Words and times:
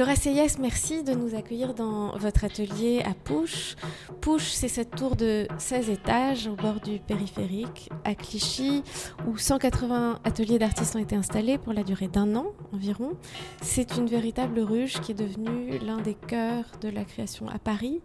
Laura 0.00 0.16
Seyès, 0.16 0.58
merci 0.58 1.04
de 1.04 1.12
nous 1.12 1.34
accueillir 1.34 1.74
dans 1.74 2.16
votre 2.16 2.44
atelier 2.44 3.02
à 3.04 3.12
Pouche. 3.12 3.76
Pouche, 4.22 4.48
c'est 4.48 4.66
cette 4.66 4.96
tour 4.96 5.14
de 5.14 5.46
16 5.58 5.90
étages 5.90 6.46
au 6.46 6.56
bord 6.56 6.80
du 6.80 7.00
périphérique 7.00 7.90
à 8.04 8.14
Clichy 8.14 8.82
où 9.28 9.36
180 9.36 10.20
ateliers 10.24 10.58
d'artistes 10.58 10.96
ont 10.96 11.00
été 11.00 11.16
installés 11.16 11.58
pour 11.58 11.74
la 11.74 11.82
durée 11.82 12.08
d'un 12.08 12.34
an 12.34 12.46
environ. 12.72 13.12
C'est 13.60 13.98
une 13.98 14.06
véritable 14.06 14.60
ruche 14.60 15.02
qui 15.02 15.12
est 15.12 15.14
devenue 15.14 15.78
l'un 15.84 15.98
des 15.98 16.14
cœurs 16.14 16.64
de 16.80 16.88
la 16.88 17.04
création 17.04 17.46
à 17.50 17.58
Paris. 17.58 18.00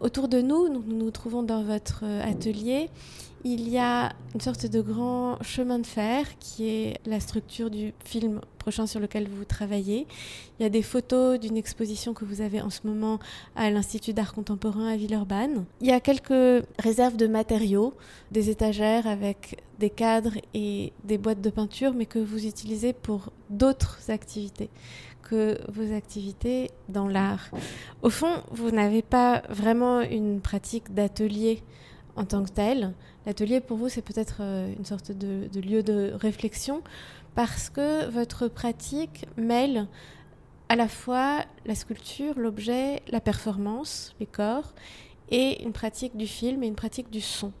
Autour 0.00 0.28
de 0.28 0.40
nous, 0.40 0.70
nous 0.70 0.82
nous 0.82 1.10
trouvons 1.10 1.42
dans 1.42 1.62
votre 1.62 2.04
atelier 2.22 2.88
il 3.44 3.68
y 3.68 3.78
a 3.78 4.12
une 4.34 4.40
sorte 4.40 4.66
de 4.66 4.80
grand 4.80 5.42
chemin 5.42 5.78
de 5.78 5.86
fer 5.86 6.26
qui 6.38 6.68
est 6.68 7.00
la 7.06 7.20
structure 7.20 7.70
du 7.70 7.92
film 8.04 8.40
prochain 8.58 8.86
sur 8.86 9.00
lequel 9.00 9.28
vous 9.28 9.44
travaillez. 9.44 10.06
Il 10.58 10.62
y 10.62 10.66
a 10.66 10.68
des 10.68 10.82
photos 10.82 11.40
d'une 11.40 11.56
exposition 11.56 12.14
que 12.14 12.24
vous 12.24 12.40
avez 12.40 12.60
en 12.60 12.70
ce 12.70 12.80
moment 12.84 13.18
à 13.56 13.70
l'Institut 13.70 14.12
d'art 14.12 14.32
contemporain 14.32 14.86
à 14.86 14.96
Villeurbanne. 14.96 15.64
Il 15.80 15.88
y 15.88 15.92
a 15.92 16.00
quelques 16.00 16.64
réserves 16.78 17.16
de 17.16 17.26
matériaux, 17.26 17.94
des 18.30 18.50
étagères 18.50 19.06
avec 19.06 19.62
des 19.80 19.90
cadres 19.90 20.34
et 20.54 20.92
des 21.04 21.18
boîtes 21.18 21.40
de 21.40 21.50
peinture, 21.50 21.92
mais 21.94 22.06
que 22.06 22.20
vous 22.20 22.46
utilisez 22.46 22.92
pour 22.92 23.32
d'autres 23.50 24.10
activités 24.10 24.70
que 25.22 25.58
vos 25.70 25.94
activités 25.94 26.70
dans 26.88 27.08
l'art. 27.08 27.48
Au 28.02 28.10
fond, 28.10 28.42
vous 28.50 28.70
n'avez 28.70 29.02
pas 29.02 29.42
vraiment 29.48 30.00
une 30.02 30.40
pratique 30.40 30.92
d'atelier 30.92 31.62
en 32.16 32.24
tant 32.24 32.44
que 32.44 32.50
tel. 32.50 32.92
L'atelier, 33.26 33.60
pour 33.60 33.76
vous, 33.76 33.88
c'est 33.88 34.02
peut-être 34.02 34.38
euh, 34.40 34.72
une 34.76 34.84
sorte 34.84 35.12
de, 35.12 35.60
lieu 35.60 35.82
de 35.82 36.12
réflexion 36.14 36.82
parce 37.34 37.70
que 37.70 38.08
votre 38.10 38.48
pratique 38.48 39.26
mêle 39.36 39.86
à 40.68 40.76
la 40.76 40.88
fois 40.88 41.44
la 41.66 41.74
sculpture, 41.74 42.38
l'objet, 42.38 43.02
la 43.08 43.20
performance, 43.20 44.14
les 44.20 44.26
corps, 44.26 44.74
et 45.30 45.62
une 45.62 45.72
pratique 45.72 46.16
du 46.16 46.26
film 46.26 46.62
et 46.62 46.66
une 46.66 46.74
pratique 46.74 47.10
du 47.10 47.20
son. 47.20 47.52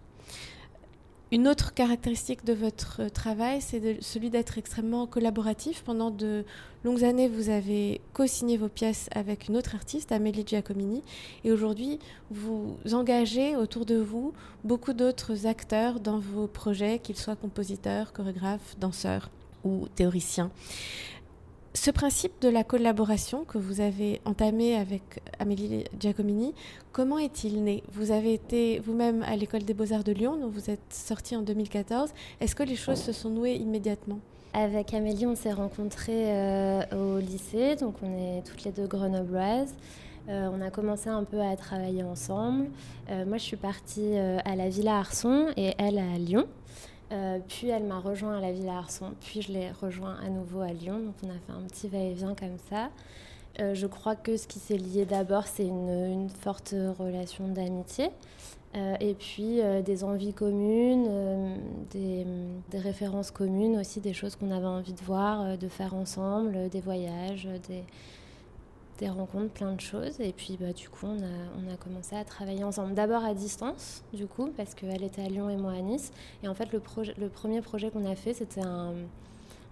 Une 1.32 1.48
autre 1.48 1.72
caractéristique 1.72 2.44
de 2.44 2.52
votre 2.52 3.08
travail, 3.08 3.62
c'est 3.62 4.02
celui 4.02 4.28
d'être 4.28 4.58
extrêmement 4.58 5.06
collaboratif. 5.06 5.82
Pendant 5.82 6.10
de 6.10 6.44
longues 6.84 7.04
années, 7.04 7.26
vous 7.26 7.48
avez 7.48 8.02
co-signé 8.12 8.58
vos 8.58 8.68
pièces 8.68 9.08
avec 9.12 9.48
une 9.48 9.56
autre 9.56 9.74
artiste, 9.74 10.12
Amélie 10.12 10.44
Giacomini, 10.46 11.02
et 11.44 11.50
aujourd'hui, 11.50 11.98
vous 12.30 12.76
engagez 12.92 13.56
autour 13.56 13.86
de 13.86 13.96
vous 13.96 14.34
beaucoup 14.62 14.92
d'autres 14.92 15.46
acteurs 15.46 16.00
dans 16.00 16.18
vos 16.18 16.48
projets, 16.48 16.98
qu'ils 16.98 17.16
soient 17.16 17.34
compositeurs, 17.34 18.12
chorégraphes, 18.12 18.76
danseurs 18.78 19.30
ou 19.64 19.88
théoriciens. 19.94 20.50
Ce 21.74 21.90
principe 21.90 22.42
de 22.42 22.50
la 22.50 22.64
collaboration 22.64 23.44
que 23.44 23.56
vous 23.56 23.80
avez 23.80 24.20
entamé 24.26 24.76
avec 24.76 25.22
Amélie 25.38 25.84
Giacomini, 25.98 26.54
comment 26.92 27.18
est-il 27.18 27.64
né? 27.64 27.82
Vous 27.92 28.10
avez 28.10 28.34
été 28.34 28.78
vous-même 28.80 29.22
à 29.22 29.36
l'école 29.36 29.62
des 29.62 29.72
beaux-arts 29.72 30.04
de 30.04 30.12
Lyon, 30.12 30.36
dont 30.36 30.48
vous 30.48 30.68
êtes 30.68 30.92
sortie 30.92 31.34
en 31.34 31.40
2014. 31.40 32.10
Est-ce 32.40 32.54
que 32.54 32.62
les 32.62 32.76
choses 32.76 33.00
se 33.00 33.12
sont 33.12 33.30
nouées 33.30 33.54
immédiatement? 33.54 34.18
Avec 34.52 34.92
Amélie, 34.92 35.26
on 35.26 35.34
s'est 35.34 35.52
rencontrés 35.52 36.30
euh, 36.30 36.82
au 36.92 37.18
lycée, 37.18 37.74
donc 37.76 37.94
on 38.02 38.18
est 38.18 38.42
toutes 38.42 38.64
les 38.64 38.70
deux 38.70 38.86
grenobloises. 38.86 39.74
Euh, 40.28 40.50
on 40.52 40.60
a 40.60 40.68
commencé 40.68 41.08
un 41.08 41.24
peu 41.24 41.40
à 41.40 41.56
travailler 41.56 42.02
ensemble. 42.02 42.66
Euh, 43.08 43.24
moi, 43.24 43.38
je 43.38 43.44
suis 43.44 43.56
partie 43.56 44.14
à 44.18 44.54
la 44.56 44.68
Villa 44.68 44.98
Arson 44.98 45.46
et 45.56 45.72
elle 45.78 45.98
à 45.98 46.18
Lyon. 46.18 46.46
Euh, 47.12 47.38
puis 47.46 47.68
elle 47.68 47.84
m'a 47.84 47.98
rejoint 48.00 48.38
à 48.38 48.40
la 48.40 48.52
Villa 48.52 48.78
Arson, 48.78 49.12
puis 49.20 49.42
je 49.42 49.52
l'ai 49.52 49.70
rejoint 49.70 50.16
à 50.24 50.28
nouveau 50.30 50.60
à 50.60 50.68
Lyon. 50.68 50.98
Donc 50.98 51.14
on 51.22 51.28
a 51.28 51.38
fait 51.46 51.52
un 51.52 51.66
petit 51.68 51.88
va-et-vient 51.88 52.34
comme 52.34 52.56
ça. 52.70 52.90
Euh, 53.60 53.74
je 53.74 53.86
crois 53.86 54.16
que 54.16 54.38
ce 54.38 54.46
qui 54.46 54.58
s'est 54.58 54.78
lié 54.78 55.04
d'abord, 55.04 55.46
c'est 55.46 55.66
une, 55.66 56.30
forte 56.40 56.74
relation 56.98 57.48
d'amitié. 57.48 58.10
Euh, 58.74 58.96
et 59.00 59.12
puis 59.12 59.60
des 59.84 60.02
envies 60.02 60.32
communes, 60.32 61.06
des, 61.90 62.24
des, 62.70 62.78
références 62.78 63.30
communes 63.30 63.78
aussi, 63.78 64.00
des 64.00 64.14
choses 64.14 64.34
qu'on 64.34 64.50
avait 64.50 64.64
envie 64.64 64.94
de 64.94 65.02
voir, 65.02 65.58
de 65.58 65.68
faire 65.68 65.94
ensemble, 65.94 66.70
des 66.70 66.80
voyages, 66.80 67.46
des, 67.68 67.84
des 69.02 69.08
rencontres, 69.08 69.52
plein 69.52 69.72
de 69.72 69.80
choses. 69.80 70.20
Et 70.20 70.32
puis, 70.32 70.56
bah, 70.60 70.72
du 70.72 70.88
coup, 70.88 71.06
on 71.06 71.18
a, 71.18 71.76
commencé 71.76 72.14
à 72.14 72.24
travailler 72.24 72.62
ensemble. 72.62 72.94
D'abord 72.94 73.24
à 73.24 73.34
distance, 73.34 74.04
du 74.12 74.26
coup, 74.26 74.52
parce 74.56 74.74
qu'elle 74.74 75.02
était 75.02 75.22
à 75.22 75.28
Lyon 75.28 75.50
et 75.50 75.56
moi 75.56 75.72
à 75.72 75.80
Nice. 75.80 76.12
Et 76.44 76.48
en 76.48 76.54
fait, 76.54 76.72
le, 76.72 76.78
projet, 76.78 77.12
le 77.18 77.28
premier 77.28 77.60
projet 77.60 77.90
qu'on 77.90 78.08
a 78.08 78.14
fait, 78.14 78.32
c'était 78.32 78.62
un, 78.62 78.94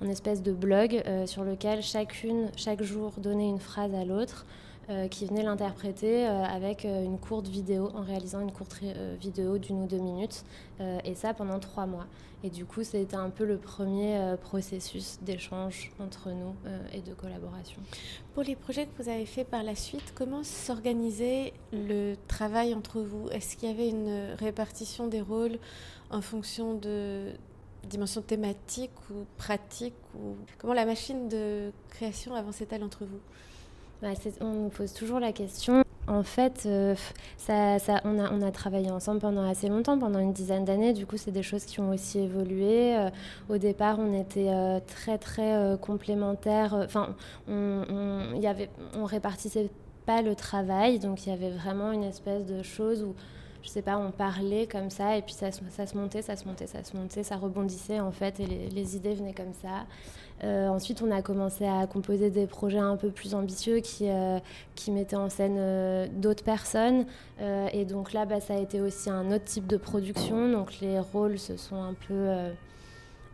espèce 0.09 0.43
de 0.43 0.53
blog 0.53 1.03
euh, 1.07 1.27
sur 1.27 1.45
lequel 1.45 1.83
chacune, 1.83 2.51
chaque 2.57 2.83
jour, 2.83 3.13
donnait 3.19 3.49
une 3.49 3.61
phrase 3.61 3.95
à 3.95 4.05
l'autre. 4.05 4.47
Euh, 4.91 5.09
qui 5.09 5.25
venait 5.27 5.45
l'interpréter 5.45 6.27
euh, 6.27 6.43
avec 6.43 6.85
une 6.85 7.19
courte 7.19 7.47
vidéo, 7.47 7.91
en 7.95 8.03
réalisant 8.03 8.41
une 8.41 8.51
courte 8.51 8.81
vidéo 9.21 9.59
d'une 9.59 9.85
ou 9.85 9.87
deux 9.87 9.99
minutes, 9.99 10.45
et 11.05 11.15
ça 11.15 11.33
pendant 11.35 11.59
trois 11.59 11.87
mois. 11.87 12.07
Et 12.43 12.49
du 12.49 12.65
coup, 12.65 12.83
c'était 12.83 13.17
un 13.17 13.29
peu 13.29 13.45
le 13.45 13.59
premier 13.59 14.17
euh, 14.17 14.37
processus 14.37 15.19
d'échange 15.21 15.91
entre 16.01 16.31
nous 16.31 16.55
euh, 16.67 16.79
et 16.95 17.01
de 17.01 17.13
collaboration. 17.13 17.83
Pour 18.33 18.43
les 18.43 18.57
projets 18.57 18.87
que 18.87 19.03
vous 19.03 19.11
avez 19.11 19.27
faits 19.27 19.47
par 19.47 19.63
la 19.63 19.75
suite, 19.75 20.15
comment 20.15 20.43
s'organisait 20.43 21.53
le 21.73 22.15
travail 22.29 22.75
entre 22.75 23.01
vous? 23.01 23.29
Est-ce 23.29 23.57
qu'il 23.57 23.69
y 23.69 23.73
avait 23.73 23.91
une 23.91 24.35
répartition 24.39 25.07
des 25.07 25.21
rôles 25.21 25.59
en 26.11 26.23
fonction 26.23 26.75
de 26.75 27.33
dimension 27.87 28.23
thématique 28.23 28.91
ou 29.11 29.27
pratique 29.37 29.95
ou 30.15 30.35
Comment 30.59 30.75
la 30.75 30.87
machine 30.87 31.29
de 31.29 31.73
création 31.91 32.35
avançait-elle 32.35 32.83
entre 32.83 33.05
vous? 33.05 33.21
Bah, 34.03 34.09
On 34.41 34.53
nous 34.53 34.69
pose 34.69 34.93
toujours 34.93 35.21
la 35.21 35.33
question 35.33 35.83
en 36.11 36.25
fait, 36.25 36.65
euh, 36.67 36.97
on, 38.05 38.43
a, 38.43 38.51
travaillé 38.51 38.91
ensemble 38.91 39.21
pendant 39.21 39.49
assez 39.49 39.69
longtemps, 39.69 39.97
pendant 39.99 40.19
une 40.19 40.33
dizaine 40.33 40.65
d'années. 40.65 40.93
Du 40.93 41.07
coup, 41.07 41.17
c'est 41.17 41.31
des 41.31 41.43
choses 41.43 41.65
qui 41.65 41.79
ont 41.81 41.91
aussi 41.91 42.19
évolué. 42.19 42.97
Euh, 42.97 43.11
au 43.49 43.59
départ, 43.59 43.99
on 44.01 44.13
était 44.19 44.49
euh, 44.49 44.81
très, 44.85 45.19
très 45.19 45.77
complémentaires. 45.81 46.75
Enfin, 46.75 47.15
on, 47.49 48.35
y 48.41 48.47
avait, 48.47 48.71
on 48.95 49.05
répartissait 49.05 49.71
pas 50.05 50.21
le 50.21 50.35
travail. 50.35 50.99
Donc, 50.99 51.27
il 51.27 51.31
y 51.31 51.33
avait 51.33 51.51
vraiment 51.51 51.93
une 51.93 52.05
espèce 52.05 52.45
de 52.45 52.63
chose 52.63 53.05
où 53.05 53.15
je 53.63 53.69
sais 53.69 53.83
pas, 53.83 53.99
on 53.99 54.11
parlait 54.11 54.67
comme 54.67 54.91
ça 54.91 55.17
et 55.17 55.23
puis 55.23 55.35
ça, 55.35 55.53
se 55.53 55.63
montait, 55.97 56.23
ça 56.23 56.37
se 56.37 56.47
montait, 56.47 56.67
ça 56.67 56.83
se 56.83 56.97
montait, 56.97 57.23
ça 57.23 57.37
rebondissait 57.37 58.01
en 58.01 58.13
fait 58.13 58.41
et 58.41 58.47
les, 58.47 58.97
idées 58.97 59.15
venaient 59.15 59.35
comme 59.35 59.53
ça. 59.63 59.87
Euh, 60.43 60.69
ensuite, 60.69 61.03
on 61.03 61.11
a 61.11 61.21
commencé 61.21 61.67
à 61.67 61.87
composer 61.87 62.31
des 62.31 62.47
projets 62.47 62.79
un 62.79 62.97
peu 62.97 63.11
plus 63.11 63.35
ambitieux 63.35 63.81
qui, 63.81 64.09
euh, 64.09 64.39
mettaient 64.89 65.17
en 65.17 65.29
scène 65.29 65.57
euh, 65.59 66.07
d'autres 66.11 66.43
personnes. 66.43 67.05
et 67.73 67.85
donc 67.85 68.13
là, 68.13 68.25
bah, 68.25 68.41
ça 68.41 68.55
a 68.55 68.59
été 68.59 68.81
aussi 68.81 69.11
un 69.11 69.31
autre 69.31 69.45
type 69.45 69.67
de 69.67 69.77
production. 69.77 70.51
Donc 70.51 70.81
les 70.81 70.99
rôles 70.99 71.39
se 71.39 71.57
sont 71.57 71.83
un 71.83 71.95
peu 71.95 72.31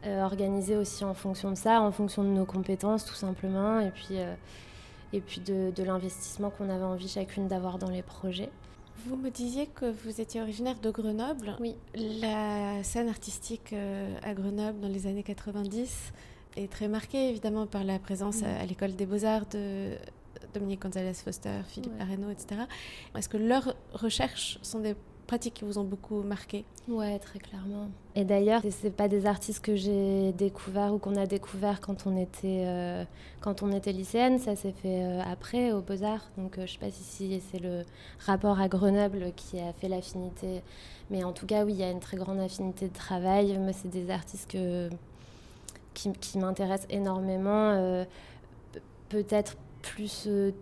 organisés 0.05 0.77
aussi 0.77 1.05
en 1.05 1.15
fonction 1.15 1.51
de 1.51 1.57
ça, 1.57 1.81
en 1.81 1.93
fonction 1.93 2.23
de 2.25 2.29
nos 2.29 2.45
compétences 2.45 3.05
tout 3.05 3.15
simplement. 3.15 3.81
Et 3.81 3.91
puis, 3.91 4.17
et 5.13 5.21
puis 5.21 5.41
de 5.41 5.83
l'investissement 5.85 6.51
qu'on 6.51 6.69
avait 6.69 6.85
envie 6.85 7.09
chacune 7.09 7.47
d'avoir 7.47 7.79
dans 7.79 7.91
les 7.91 8.03
projets. 8.03 8.51
Vous 9.05 9.17
me 9.17 9.31
disiez 9.31 9.67
que 9.67 9.87
vous 9.87 10.21
étiez 10.21 10.41
originaire 10.41 10.79
de 10.81 10.91
Grenoble. 10.91 11.57
Oui. 11.61 11.75
La 11.95 12.83
scène 12.83 13.09
artistique 13.09 13.75
à 14.23 14.35
Grenoble 14.35 14.81
dans 14.81 14.89
les 14.89 15.07
années 15.07 15.23
90 15.23 16.13
est 16.57 16.71
très 16.71 16.89
marqué 16.89 17.29
évidemment 17.29 17.67
par 17.67 17.85
la 17.85 17.99
présence 17.99 18.43
à, 18.43 18.65
l'école 18.65 18.97
des 18.97 19.07
beaux-arts 19.07 19.47
de 19.47 19.91
Dominique 20.55 20.83
Gonzalez 20.83 21.15
Foster, 21.15 21.61
Philippe 21.69 21.93
ouais. 22.01 22.33
etc. 22.33 22.63
Est-ce 23.15 23.29
que 23.29 23.37
leurs 23.37 23.77
recherches 23.93 24.59
sont 24.63 24.81
des 24.81 24.97
pratiques 25.27 25.55
qui 25.55 25.65
vous 25.65 25.79
ont 25.79 25.85
beaucoup 25.85 26.23
marqué 26.23 26.65
Ouais, 26.89 27.19
très 27.19 27.39
clairement. 27.39 27.89
Et 28.15 28.25
d'ailleurs, 28.25 28.63
c'est 28.71 28.95
pas 28.95 29.09
des 29.09 29.27
artistes 29.27 29.65
que 29.65 29.75
j'ai 29.75 30.33
découverts 30.33 30.95
ou 30.95 30.99
qu'on 30.99 31.17
a 31.17 31.27
découverts 31.27 31.81
quand 31.81 32.07
on 32.07 32.17
était 32.17 32.65
euh, 32.67 33.05
quand 33.41 33.63
on 33.63 33.73
était 33.73 33.93
lycéenne. 33.93 34.39
Ça 34.39 34.55
s'est 34.57 34.73
fait 34.73 35.03
euh, 35.03 35.21
après 35.23 35.73
aux 35.73 35.81
Beaux 35.81 36.03
Arts. 36.05 36.31
Donc, 36.39 36.59
euh, 36.59 36.67
je 36.67 36.73
sais 36.73 36.79
pas 36.79 36.91
si 36.91 37.41
c'est 37.51 37.59
le 37.59 37.85
rapport 38.25 38.61
à 38.61 38.69
Grenoble 38.69 39.33
qui 39.35 39.59
a 39.59 39.73
fait 39.73 39.89
l'affinité, 39.89 40.63
mais 41.11 41.25
en 41.25 41.33
tout 41.33 41.47
cas, 41.47 41.65
oui, 41.65 41.73
il 41.73 41.79
y 41.79 41.85
a 41.85 41.91
une 41.91 42.01
très 42.01 42.17
grande 42.17 42.39
affinité 42.39 42.89
de 42.89 42.95
travail. 42.95 43.59
Moi, 43.59 43.73
c'est 43.73 43.91
des 43.91 44.11
artistes 44.11 44.51
que 44.51 44.89
qui, 45.97 46.13
qui 46.13 46.39
m'intéresse 46.39 46.87
énormément, 46.91 47.71
euh, 47.73 48.05
peut-être 49.09 49.57
plus 49.83 50.27
euh, 50.27 50.53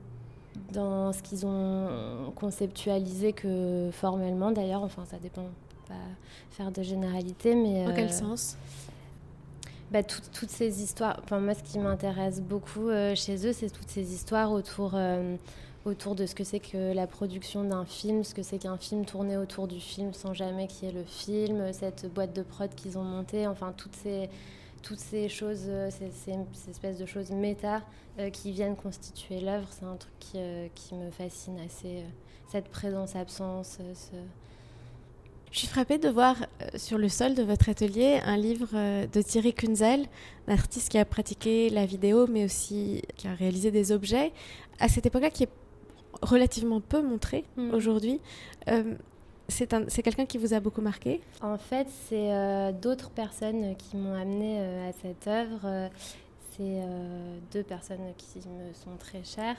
dans 0.73 1.13
ce 1.13 1.23
qu'ils 1.23 1.47
ont 1.47 2.33
conceptualisé 2.35 3.33
que 3.33 3.91
formellement 3.93 4.51
d'ailleurs, 4.51 4.83
enfin 4.83 5.05
ça 5.05 5.19
dépend, 5.19 5.47
pas 5.89 5.95
faire 6.51 6.71
de 6.71 6.83
généralité, 6.83 7.55
mais... 7.55 7.87
En 7.87 7.95
quel 7.95 8.09
euh, 8.09 8.13
sens? 8.13 8.57
bah, 9.91 10.03
toutes 10.03 10.51
ces 10.51 10.83
histoires, 10.83 11.21
enfin 11.23 11.39
moi 11.39 11.55
ce 11.55 11.63
qui 11.63 11.79
m'intéresse 11.79 12.41
beaucoup 12.41 12.89
chez 13.15 13.47
eux, 13.47 13.53
c'est 13.53 13.71
toutes 13.71 13.91
ces 13.91 14.13
histoires 14.13 14.51
autour 14.51 14.97
autour 15.85 16.15
de 16.15 16.27
ce 16.27 16.35
que 16.35 16.45
c'est 16.45 16.61
que 16.61 16.95
la 16.95 17.07
production 17.07 17.65
d'un 17.65 17.85
film, 17.85 18.25
ce 18.25 18.35
que 18.35 18.43
c'est 18.43 18.59
qu'un 18.59 18.79
film 18.79 19.05
tourné 19.05 19.37
autour 19.37 19.69
du 19.69 19.81
film 19.81 20.13
sans 20.15 20.33
jamais 20.33 20.67
qu'il 20.67 20.89
y 20.89 20.91
ait 20.91 20.95
le 20.95 21.05
film, 21.05 21.73
cette 21.73 22.13
boîte 22.13 22.35
de 22.35 22.43
prod 22.43 22.75
qu'ils 22.75 22.99
ont 22.99 23.05
montée, 23.05 23.47
enfin 23.47 23.73
toutes 23.77 23.95
ces, 23.97 24.29
toutes 24.85 25.01
ces 25.01 25.29
choses, 25.29 25.69
ces, 25.91 26.11
ces, 26.11 26.71
espèces 26.71 26.99
de 26.99 27.07
choses 27.07 27.31
méta 27.31 27.83
qui 28.33 28.53
viennent 28.53 28.77
constituer 28.77 29.41
l'œuvre, 29.41 29.67
c'est 29.71 29.85
un 29.85 29.97
truc 29.97 30.13
qui, 30.21 30.39
qui, 30.75 30.95
me 30.95 31.11
fascine 31.11 31.59
assez, 31.59 32.05
cette 32.49 32.69
présence-absence. 32.69 33.79
Ce... 33.79 34.17
Je 35.51 35.59
suis 35.59 35.67
frappée 35.69 35.99
de 35.99 36.09
voir 36.09 36.37
sur 36.77 36.99
le 36.99 37.09
sol 37.09 37.35
de 37.35 37.43
votre 37.43 37.69
atelier 37.69 38.21
un 38.25 38.37
livre 38.37 39.07
de 39.07 39.23
Thierry 39.23 39.55
Kunzel, 39.55 40.07
un 40.47 40.53
artiste 40.53 40.91
qui 40.91 40.99
a 40.99 41.05
pratiqué 41.05 41.71
la 41.71 41.87
vidéo, 41.87 42.27
mais 42.29 42.45
aussi 42.45 43.03
qui 43.17 43.27
a 43.27 43.35
réalisé 43.35 43.71
des 43.71 43.91
objets 43.91 44.33
à 44.79 44.89
cette 44.89 45.07
époque-là 45.07 45.31
qui 45.31 45.45
est 45.45 45.51
relativement 46.23 46.81
peu 46.81 47.03
montré 47.03 47.45
mm. 47.57 47.75
aujourd'hui. 47.75 48.21
Euh, 48.69 48.95
c'est 49.49 50.03
quelqu'un 50.03 50.27
qui 50.27 50.39
vous 50.39 50.55
a 50.55 50.61
beaucoup 50.61 50.81
marqué? 50.81 51.21
En 51.43 51.59
fait, 51.59 51.87
c'est 52.09 52.33
euh, 52.33 52.73
d'autres 52.73 53.11
personnes 53.11 53.77
qui 53.77 53.97
m'ont 53.97 54.15
amené 54.15 54.59
euh, 54.59 54.89
à 54.89 54.93
cette 54.93 55.27
œuvre. 55.27 55.91
C'est 56.57 56.83
deux 57.53 57.65
personnes 57.65 58.13
qui 58.17 58.39
me 58.39 58.73
sont 58.73 58.97
très 58.97 59.25
chères. 59.25 59.57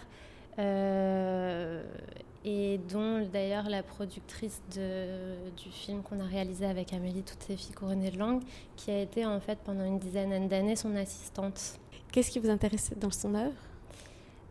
et 2.45 2.79
dont 2.89 3.27
d'ailleurs 3.33 3.67
la 3.67 3.83
productrice 3.83 4.61
de, 4.73 5.35
du 5.57 5.69
film 5.71 6.01
qu'on 6.03 6.21
a 6.21 6.23
réalisé 6.25 6.65
avec 6.65 6.93
Amélie, 6.93 7.23
Toutes 7.23 7.43
ces 7.43 7.57
filles 7.57 7.75
couronnées 7.75 8.11
de 8.11 8.17
langue, 8.17 8.43
qui 8.77 8.91
a 8.91 9.01
été 9.01 9.25
en 9.25 9.41
fait 9.41 9.59
pendant 9.65 9.83
une 9.83 9.99
dizaine 9.99 10.47
d'années 10.47 10.77
son 10.77 10.95
assistante. 10.95 11.79
Qu'est-ce 12.13 12.31
qui 12.31 12.39
vous 12.39 12.49
intéressait 12.49 12.95
dans 12.95 13.11
son 13.11 13.35
œuvre? 13.35 13.51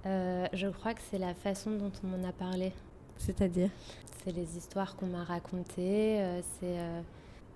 Euh, 0.07 0.47
je 0.53 0.67
crois 0.67 0.93
que 0.93 1.01
c'est 1.11 1.19
la 1.19 1.33
façon 1.35 1.71
dont 1.71 1.93
on 2.03 2.09
m'en 2.09 2.29
a 2.29 2.33
parlé. 2.33 2.73
C'est-à-dire? 3.17 3.71
C'est 4.25 4.33
les 4.33 4.57
histoires 4.57 4.97
qu'on 4.97 5.07
m'a 5.07 5.25
racontées. 5.25 6.21
Euh, 6.21 6.41
c'est 6.59 6.79
euh, 6.79 7.01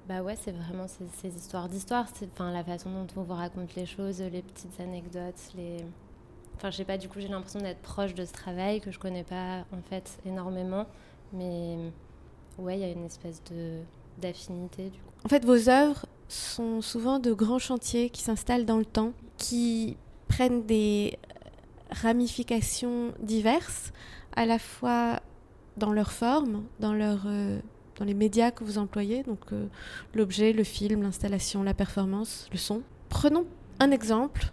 bah 0.09 0.23
ouais, 0.23 0.35
vraiment 0.37 0.87
ces, 0.87 1.37
histoires 1.37 1.69
d'histoire. 1.69 2.06
Enfin, 2.35 2.53
la 2.53 2.65
façon 2.65 2.91
dont 2.91 3.06
on 3.17 3.23
vous 3.23 3.35
raconte 3.35 3.75
les 3.75 3.87
choses, 3.87 4.20
les 4.20 4.43
petites 4.43 4.79
anecdotes, 4.81 5.53
les. 5.56 5.85
Enfin, 6.56 6.70
je 6.70 6.76
sais 6.76 6.85
pas. 6.85 6.99
Du 6.99 7.09
coup, 7.09 7.20
j'ai 7.20 7.29
l'impression 7.29 7.61
d'être 7.61 7.81
proche 7.81 8.15
de 8.15 8.25
ce 8.25 8.32
travail 8.32 8.81
que 8.81 8.91
je 8.91 8.99
connais 8.99 9.25
pas 9.25 9.65
en 9.73 9.82
fait 9.88 10.19
énormément, 10.26 10.87
mais 11.32 11.79
ouais, 12.59 12.76
il 12.76 12.81
y 12.81 12.85
a 12.85 12.91
une 12.91 13.05
espèce 13.05 13.43
d'affinité. 14.19 14.91
En 15.25 15.29
fait, 15.29 15.44
vos 15.44 15.69
œuvres 15.69 16.06
sont 16.29 16.82
souvent 16.82 17.19
de 17.19 17.32
grands 17.32 17.59
chantiers 17.59 18.11
qui 18.11 18.23
s'installent 18.23 18.67
dans 18.67 18.79
le 18.79 18.85
temps, 18.85 19.12
qui 19.37 19.97
prennent 20.29 20.65
des 20.65 21.19
ramifications 21.91 23.12
diverses, 23.20 23.93
à 24.37 24.47
la 24.47 24.59
fois 24.59 25.20
dans 25.78 25.92
leur 25.92 26.12
forme, 26.12 26.64
dans, 26.80 26.92
leur, 26.92 27.25
euh, 27.26 27.58
dans 27.98 28.04
les 28.04 28.14
médias 28.14 28.50
que 28.50 28.64
vous 28.64 28.78
employez, 28.78 29.22
donc 29.22 29.40
euh, 29.52 29.66
l'objet, 30.14 30.52
le 30.52 30.64
film, 30.64 31.02
l'installation, 31.02 31.62
la 31.62 31.75
performance, 31.75 32.48
le 32.52 32.58
son. 32.58 32.82
Prenons 33.08 33.46
un 33.80 33.90
exemple, 33.90 34.52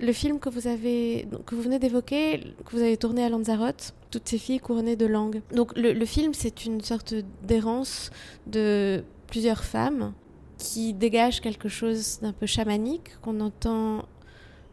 le 0.00 0.12
film 0.12 0.40
que 0.40 0.48
vous, 0.48 0.66
avez, 0.66 1.28
que 1.46 1.54
vous 1.54 1.62
venez 1.62 1.78
d'évoquer, 1.78 2.54
que 2.64 2.72
vous 2.72 2.82
avez 2.82 2.96
tourné 2.96 3.24
à 3.24 3.28
Lanzarote, 3.28 3.94
toutes 4.10 4.28
ces 4.28 4.38
filles 4.38 4.58
couronnées 4.58 4.96
de 4.96 5.06
langue. 5.06 5.42
Donc 5.54 5.76
le, 5.76 5.92
le 5.92 6.04
film, 6.04 6.34
c'est 6.34 6.64
une 6.66 6.80
sorte 6.80 7.14
d'errance 7.42 8.10
de 8.46 9.04
plusieurs 9.28 9.64
femmes 9.64 10.12
qui 10.58 10.94
dégagent 10.94 11.40
quelque 11.40 11.68
chose 11.68 12.20
d'un 12.20 12.32
peu 12.32 12.46
chamanique 12.46 13.18
qu'on 13.20 13.40
entend 13.40 14.04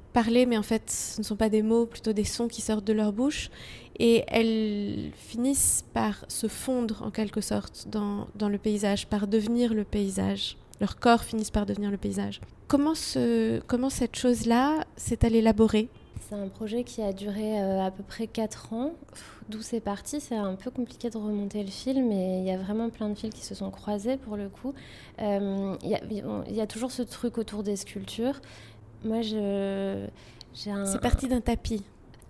parler, 0.10 0.46
mais 0.46 0.58
en 0.58 0.64
fait, 0.64 0.90
ce 0.90 1.22
ne 1.22 1.26
sont 1.26 1.36
pas 1.36 1.50
des 1.50 1.62
mots, 1.62 1.86
plutôt 1.86 2.14
des 2.14 2.24
sons 2.24 2.48
qui 2.48 2.62
sortent 2.62 2.86
de 2.86 2.94
leur 2.94 3.14
bouche. 3.14 3.50
Et 4.00 4.24
elles 4.28 5.12
finissent 5.16 5.84
par 5.94 6.26
se 6.30 6.48
fondre, 6.48 7.04
en 7.04 7.12
quelque 7.12 7.42
sorte, 7.42 7.88
dans, 7.90 8.28
le 8.40 8.58
paysage, 8.58 9.08
par 9.08 9.28
devenir 9.28 9.74
le 9.74 9.84
paysage. 9.84 10.58
Leur 10.80 10.98
corps 10.98 11.24
finissent 11.24 11.52
par 11.52 11.66
devenir 11.66 11.92
le 11.92 11.98
paysage. 11.98 12.40
Comment, 12.68 12.96
ce, 12.96 13.60
comment 13.68 13.90
cette 13.90 14.16
chose-là 14.16 14.86
s'est-elle 14.96 15.36
élaborée 15.36 15.90
c'est 16.30 16.36
un 16.36 16.48
projet 16.48 16.84
qui 16.84 17.02
a 17.02 17.12
duré 17.12 17.60
euh, 17.60 17.82
à 17.82 17.90
peu 17.90 18.04
près 18.04 18.28
4 18.28 18.74
ans. 18.74 18.94
D'où 19.50 19.64
c'est 19.64 19.80
parti, 19.80 20.22
c'est 20.22 20.36
un 20.36 20.54
peu 20.54 20.70
compliqué 20.70 21.10
de 21.10 21.18
remonter 21.18 21.64
le 21.64 21.72
fil, 21.72 22.06
mais 22.06 22.42
il 22.42 22.46
y 22.46 22.52
a 22.52 22.58
vraiment 22.58 22.92
plein 22.92 23.10
de 23.10 23.16
fils 23.16 23.34
qui 23.34 23.44
se 23.44 23.56
sont 23.56 23.72
croisés 23.72 24.18
pour 24.18 24.38
le 24.38 24.48
coup. 24.48 24.76
Euh, 25.20 25.76
il 25.82 26.56
y, 26.56 26.62
a 26.62 26.68
toujours 26.68 26.92
ce 26.92 27.02
truc 27.02 27.40
autour 27.40 27.64
des 27.64 27.76
sculptures. 27.76 28.42
Moi, 29.04 29.22
je. 29.22 30.06
Un... 30.68 30.86
C'est 30.86 31.02
parti 31.02 31.28
d'un 31.28 31.42
tapis. 31.42 31.84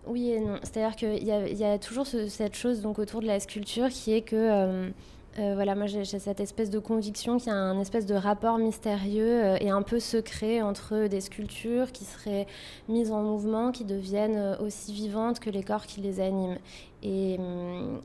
Oui 0.08 0.32
et 0.32 0.40
non. 0.40 0.58
C'est-à-dire 0.64 0.96
qu'il 0.96 1.24
y, 1.24 1.56
y, 1.56 1.64
a 1.64 1.78
toujours 1.78 2.08
cette 2.08 2.56
chose 2.56 2.82
donc, 2.82 3.00
autour 3.00 3.22
de 3.22 3.28
la 3.28 3.40
sculpture 3.40 3.90
qui 3.90 4.14
est 4.14 4.22
que. 4.22 4.36
Euh, 4.36 4.90
euh, 5.38 5.54
voilà, 5.54 5.76
moi 5.76 5.86
j'ai 5.86 6.04
cette 6.04 6.40
espèce 6.40 6.72
de 6.72 6.80
conviction 6.80 7.38
qu'il 7.38 7.50
y 7.50 7.52
a 7.52 7.56
un 7.56 7.80
espèce 7.80 8.08
de 8.08 8.16
rapport 8.16 8.58
mystérieux 8.58 9.46
euh, 9.46 9.58
et 9.62 9.70
un 9.70 9.84
peu 9.84 10.00
secret 10.00 10.64
entre 10.64 11.08
des 11.08 11.22
sculptures 11.22 11.92
qui 11.92 12.04
seraient 12.04 12.48
mises 12.90 13.12
en 13.12 13.22
mouvement, 13.22 13.72
qui 13.72 13.86
deviennent 13.86 14.58
aussi 14.60 14.92
vivantes 14.92 15.40
que 15.40 15.52
les 15.52 15.64
corps 15.64 15.86
qui 15.86 16.02
les 16.02 16.20
animent. 16.20 16.58
Et, 17.04 17.38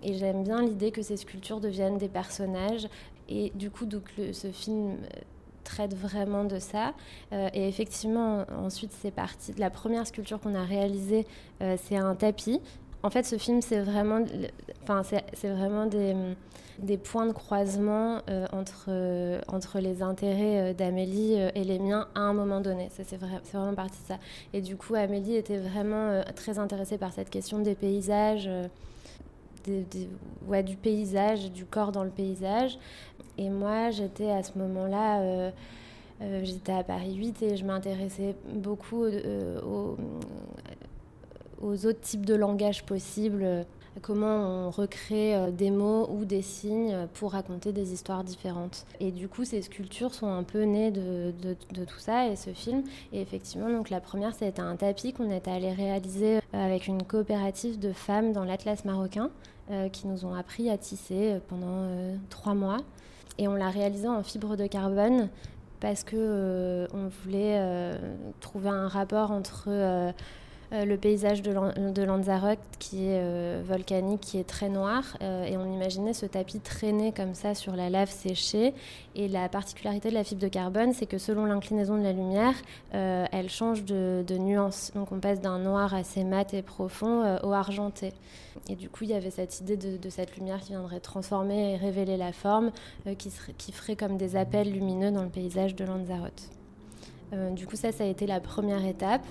et 0.02 0.14
j'aime 0.14 0.44
bien 0.44 0.62
l'idée 0.62 0.90
que 0.90 1.02
ces 1.02 1.16
sculptures 1.16 1.60
deviennent 1.60 1.98
des 1.98 2.08
personnages. 2.08 2.88
Et 3.28 3.50
du 3.54 3.70
coup, 3.70 3.86
donc, 3.86 4.02
ce 4.32 4.48
film 4.48 4.98
traite 5.64 5.94
vraiment 5.94 6.44
de 6.44 6.58
ça. 6.58 6.94
Euh, 7.32 7.48
et 7.52 7.66
effectivement, 7.68 8.44
ensuite, 8.56 8.92
c'est 9.00 9.10
parti. 9.10 9.52
La 9.58 9.70
première 9.70 10.06
sculpture 10.06 10.40
qu'on 10.40 10.54
a 10.54 10.62
réalisée, 10.62 11.26
euh, 11.62 11.76
c'est 11.82 11.96
un 11.96 12.14
tapis. 12.14 12.60
En 13.02 13.10
fait, 13.10 13.24
ce 13.24 13.36
film, 13.36 13.60
c'est 13.60 13.80
vraiment, 13.80 14.24
enfin, 14.82 15.02
c'est 15.34 15.50
vraiment 15.50 15.84
des, 15.84 16.14
des, 16.78 16.96
points 16.96 17.26
de 17.26 17.32
croisement 17.32 18.20
euh, 18.30 18.46
entre, 18.50 18.88
entre 19.54 19.78
les 19.78 20.00
intérêts 20.00 20.72
d'Amélie 20.72 21.34
et 21.34 21.64
les 21.64 21.78
miens 21.78 22.08
à 22.14 22.20
un 22.20 22.32
moment 22.32 22.62
donné. 22.62 22.88
C'est 22.90 23.18
vrai, 23.18 23.42
vraiment 23.52 23.74
parti 23.74 24.00
de 24.00 24.06
ça. 24.06 24.18
Et 24.54 24.62
du 24.62 24.76
coup, 24.76 24.94
Amélie 24.94 25.36
était 25.36 25.58
vraiment 25.58 26.22
très 26.34 26.58
intéressée 26.58 26.96
par 26.96 27.12
cette 27.12 27.28
question 27.28 27.58
des 27.58 27.74
paysages. 27.74 28.48
Ouais, 30.46 30.62
du 30.62 30.76
paysage, 30.76 31.50
du 31.50 31.64
corps 31.64 31.92
dans 31.92 32.04
le 32.04 32.10
paysage. 32.10 32.78
Et 33.38 33.50
moi, 33.50 33.90
j'étais 33.90 34.30
à 34.30 34.42
ce 34.42 34.56
moment-là, 34.58 35.20
euh, 35.20 35.50
euh, 36.22 36.40
j'étais 36.44 36.72
à 36.72 36.84
Paris 36.84 37.14
8 37.14 37.42
et 37.42 37.56
je 37.56 37.64
m'intéressais 37.64 38.36
beaucoup 38.54 39.04
euh, 39.04 39.60
aux, 41.60 41.86
autres 41.86 42.00
types 42.00 42.26
de 42.26 42.34
langages 42.34 42.84
possibles. 42.84 43.66
Comment 44.02 44.66
on 44.66 44.70
recrée 44.70 45.52
des 45.52 45.70
mots 45.70 46.08
ou 46.10 46.24
des 46.24 46.42
signes 46.42 47.06
pour 47.14 47.30
raconter 47.30 47.72
des 47.72 47.92
histoires 47.92 48.24
différentes. 48.24 48.86
Et 48.98 49.12
du 49.12 49.28
coup, 49.28 49.44
ces 49.44 49.62
sculptures 49.62 50.12
sont 50.12 50.26
un 50.26 50.42
peu 50.42 50.62
nées 50.62 50.90
de 50.90 51.34
tout 51.86 51.98
ça 51.98 52.26
et 52.26 52.34
ce 52.34 52.50
film. 52.50 52.82
Et 53.12 53.20
effectivement, 53.20 53.70
donc 53.70 53.90
la 53.90 54.00
première, 54.00 54.34
c'était 54.34 54.60
un 54.60 54.74
tapis 54.74 55.12
qu'on 55.12 55.30
est 55.30 55.46
allé 55.46 55.72
réaliser 55.72 56.40
avec 56.52 56.88
une 56.88 57.04
coopérative 57.04 57.78
de 57.78 57.92
femmes 57.92 58.32
dans 58.32 58.44
l'Atlas 58.44 58.84
marocain. 58.84 59.30
qui 59.92 60.08
nous 60.08 60.26
ont 60.26 60.34
appris 60.34 60.68
à 60.70 60.76
tisser 60.76 61.36
pendant 61.48 61.88
trois 62.30 62.54
mois. 62.54 62.78
Et 63.38 63.48
on 63.48 63.54
l'a 63.54 63.70
réalisé 63.70 64.08
en 64.08 64.22
fibre 64.22 64.56
de 64.56 64.66
carbone 64.66 65.28
parce 65.80 66.04
que 66.04 66.16
euh, 66.16 66.86
on 66.94 67.08
voulait 67.08 67.58
euh, 67.58 67.98
trouver 68.40 68.70
un 68.70 68.88
rapport 68.88 69.32
entre 69.32 69.64
euh, 69.68 70.12
le 70.84 70.96
paysage 70.96 71.42
de, 71.42 72.02
Lanzarote 72.02 72.58
qui 72.78 73.06
est 73.06 73.62
volcanique, 73.62 74.20
qui 74.20 74.38
est 74.38 74.48
très 74.48 74.68
noir, 74.68 75.16
et 75.20 75.56
on 75.56 75.72
imaginait 75.72 76.14
ce 76.14 76.26
tapis 76.26 76.60
traîner 76.60 77.12
comme 77.12 77.34
ça 77.34 77.54
sur 77.54 77.76
la 77.76 77.90
lave 77.90 78.10
séchée. 78.10 78.74
Et 79.14 79.28
la 79.28 79.48
particularité 79.48 80.08
de 80.08 80.14
la 80.14 80.24
fibre 80.24 80.40
de 80.40 80.48
carbone, 80.48 80.92
c'est 80.92 81.06
que 81.06 81.18
selon 81.18 81.44
l'inclinaison 81.46 81.96
de 81.96 82.02
la 82.02 82.12
lumière, 82.12 82.54
elle 82.92 83.48
change 83.48 83.84
de, 83.84 84.24
nuance. 84.38 84.90
Donc 84.94 85.12
on 85.12 85.20
passe 85.20 85.40
d'un 85.40 85.58
noir 85.58 85.94
assez 85.94 86.24
mat 86.24 86.52
et 86.54 86.62
profond 86.62 87.38
au 87.42 87.52
argenté. 87.52 88.12
Et 88.68 88.76
du 88.76 88.88
coup, 88.88 89.04
il 89.04 89.10
y 89.10 89.14
avait 89.14 89.30
cette 89.30 89.60
idée 89.60 89.76
de, 89.76 90.10
cette 90.10 90.36
lumière 90.36 90.60
qui 90.60 90.70
viendrait 90.70 91.00
transformer 91.00 91.72
et 91.72 91.76
révéler 91.76 92.16
la 92.16 92.32
forme, 92.32 92.70
euh, 93.06 93.14
qui, 93.14 93.72
ferait 93.72 93.96
comme 93.96 94.16
des 94.16 94.36
appels 94.36 94.72
lumineux 94.72 95.10
dans 95.10 95.22
le 95.22 95.28
paysage 95.28 95.74
de 95.74 95.84
Lanzarote. 95.84 96.50
Euh, 97.32 97.50
du 97.50 97.66
coup, 97.66 97.76
ça, 97.76 97.92
ça 97.92 98.04
a 98.04 98.06
été 98.06 98.26
la 98.26 98.40
première 98.40 98.84
étape. 98.84 99.24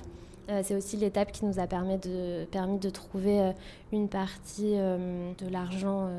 Euh, 0.50 0.62
c'est 0.64 0.76
aussi 0.76 0.98
l'étape 0.98 1.32
qui 1.32 1.46
nous 1.46 1.60
a 1.60 1.68
permis 1.68 1.98
de, 1.98 2.46
permis 2.46 2.80
de 2.80 2.90
trouver 2.90 3.54
une 3.92 4.10
partie 4.10 4.74
de 4.74 5.50
l'argent 5.50 6.10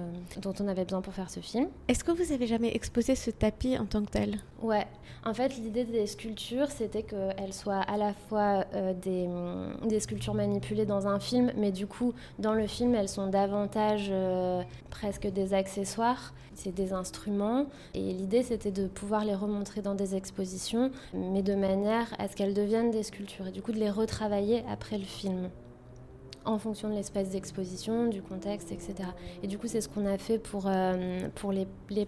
dont 0.40 0.54
on 0.60 0.68
avait 0.68 0.84
besoin 0.84 1.00
pour 1.00 1.12
faire 1.12 1.30
ce 1.30 1.40
film. 1.40 1.68
Est-ce 1.88 2.04
que 2.04 2.12
vous 2.12 2.32
avez 2.32 2.46
jamais 2.46 2.74
exposé 2.74 3.14
ce 3.16 3.30
tapis 3.30 3.76
en 3.76 3.84
tant 3.84 4.02
que 4.04 4.10
tel? 4.10 4.38
Ouais, 4.62 4.86
en 5.24 5.34
fait, 5.34 5.56
l'idée 5.56 5.84
des 5.84 6.06
sculptures, 6.06 6.70
c'était 6.70 7.02
qu'elles 7.02 7.52
soient 7.52 7.80
à 7.80 7.96
la 7.96 8.14
fois 8.14 8.64
des, 9.02 9.28
des, 9.86 10.00
sculptures 10.00 10.34
manipulées 10.34 10.86
dans 10.86 11.08
un 11.08 11.18
film, 11.18 11.52
mais 11.56 11.72
du 11.72 11.86
coup, 11.86 12.14
dans 12.38 12.54
le 12.54 12.66
film, 12.66 12.94
elles 12.94 13.08
sont 13.08 13.26
davantage 13.26 14.12
presque 14.90 15.26
des 15.26 15.52
accessoires 15.52 16.32
c'est 16.54 16.74
des 16.74 16.92
instruments. 16.92 17.66
Et 17.94 18.12
l'idée, 18.12 18.42
c'était 18.42 18.70
de 18.70 18.86
pouvoir 18.86 19.24
les 19.24 19.34
remontrer 19.34 19.82
dans 19.82 19.94
des 19.94 20.14
expositions, 20.14 20.90
mais 21.12 21.42
de 21.42 21.54
manière 21.54 22.14
à 22.18 22.28
ce 22.28 22.36
qu'elles 22.36 22.54
deviennent 22.54 22.90
des 22.90 23.02
sculptures, 23.02 23.48
et 23.48 23.52
du 23.52 23.62
coup 23.62 23.72
de 23.72 23.78
les 23.78 23.90
retravailler 24.14 24.64
après 24.71 24.99
le 24.99 25.04
film. 25.04 25.50
en 26.47 26.59
fonction 26.59 26.90
de 26.90 26.94
l'espace 26.94 27.30
d'exposition, 27.30 28.06
du 28.09 28.21
contexte, 28.21 28.71
etc. 28.71 28.94
Et 29.42 29.47
du 29.47 29.56
coup, 29.56 29.66
c'est 29.66 29.80
ce 29.80 29.88
qu'on 29.88 30.04
a 30.04 30.18
fait 30.18 30.38
pour, 30.38 30.71
pour 31.37 31.52
les, 31.52 31.66
les, 31.88 32.06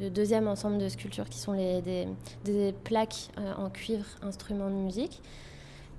le 0.00 0.08
deuxième 0.08 0.48
ensemble 0.48 0.78
de 0.78 0.88
sculptures 0.88 1.28
qui 1.28 1.38
sont 1.38 1.52
les, 1.52 1.82
des, 1.82 2.08
des 2.44 2.72
plaques 2.72 3.28
en 3.58 3.68
cuivre, 3.68 4.06
instruments 4.22 4.70
de 4.70 4.76
musique. 4.76 5.20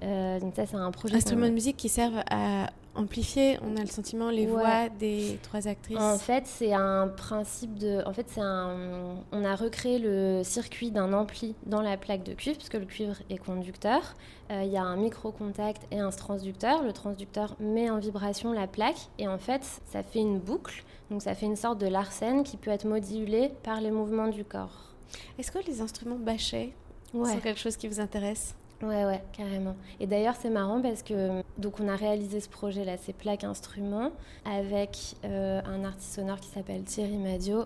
donc 0.02 0.56
ça, 0.56 0.66
c'est 0.66 0.78
un 0.78 0.90
projet. 0.90 1.16
Instruments 1.16 1.46
de 1.46 1.52
musique 1.52 1.78
qui 1.78 1.90
servent 1.90 2.24
à 2.32 2.72
amplifier, 2.98 3.58
on 3.62 3.78
a 3.78 3.82
le 3.82 3.88
sentiment, 3.88 4.30
les 4.30 4.46
voix 4.46 4.90
des 4.90 5.40
trois 5.44 5.68
actrices 5.68 5.98
En 5.98 6.18
fait, 6.18 6.46
c'est 6.46 6.74
un 6.74 7.08
principe 7.08 7.78
de. 7.78 8.04
En 8.06 8.14
fait, 8.14 8.26
c'est 8.30 8.42
un. 8.42 9.16
On 9.32 9.46
a 9.46 9.56
recréé 9.56 10.00
le 10.00 10.42
circuit 10.44 10.92
d'un 10.92 11.14
ampli 11.14 11.56
dans 11.66 11.82
la 11.82 11.98
plaque 11.98 12.24
de 12.24 12.34
cuivre, 12.34 12.58
puisque 12.58 12.74
le 12.74 12.86
cuivre 12.86 13.16
est 13.30 13.38
conducteur. 13.38 14.16
Euh, 14.52 14.64
il 14.64 14.72
y 14.72 14.78
a 14.78 14.84
un 14.84 14.96
micro-contact 14.96 15.84
et 15.92 16.00
un 16.00 16.10
transducteur. 16.10 16.84
Le 16.84 16.94
transducteur 16.94 17.56
met 17.60 17.90
en 17.90 18.00
vibration 18.00 18.52
la 18.54 18.68
plaque, 18.68 19.10
et 19.18 19.28
en 19.28 19.38
fait, 19.38 19.62
ça 19.86 20.04
fait 20.04 20.20
une 20.20 20.40
boucle. 20.40 20.84
Donc, 21.12 21.22
ça 21.22 21.36
fait 21.36 21.46
une 21.46 21.56
sorte 21.56 21.80
de 21.80 21.88
larsen 21.88 22.44
qui 22.44 22.58
peut 22.58 22.72
être 22.72 22.86
modulé 22.86 23.52
par 23.64 23.80
les 23.80 23.92
mouvements 23.92 24.28
du 24.28 24.44
corps. 24.44 24.94
Est-ce 25.40 25.52
que 25.52 25.60
les 25.68 25.82
instruments 25.82 26.20
bâchés 26.20 26.74
sont 27.14 27.40
quelque 27.40 27.60
chose 27.60 27.78
qui 27.78 27.88
vous 27.88 28.00
intéresse? 28.00 28.56
Ouais, 28.84 29.06
ouais, 29.06 29.24
carrément. 29.34 29.76
Et 30.00 30.06
d'ailleurs, 30.06 30.36
c'est 30.40 30.52
marrant 30.52 30.82
parce 30.82 31.02
que 31.02 31.42
donc 31.58 31.80
on 31.80 31.88
a 31.88 31.96
réalisé 31.96 32.40
ce 32.40 32.50
projet-là, 32.50 32.98
ces 32.98 33.14
plaques 33.14 33.44
instruments, 33.44 34.12
avec 34.46 35.16
euh, 35.26 35.62
un 35.66 35.84
artiste 35.84 36.14
sonore 36.14 36.40
qui 36.40 36.50
s'appelle 36.50 36.84
Thierry 36.84 37.18
Madio. 37.18 37.62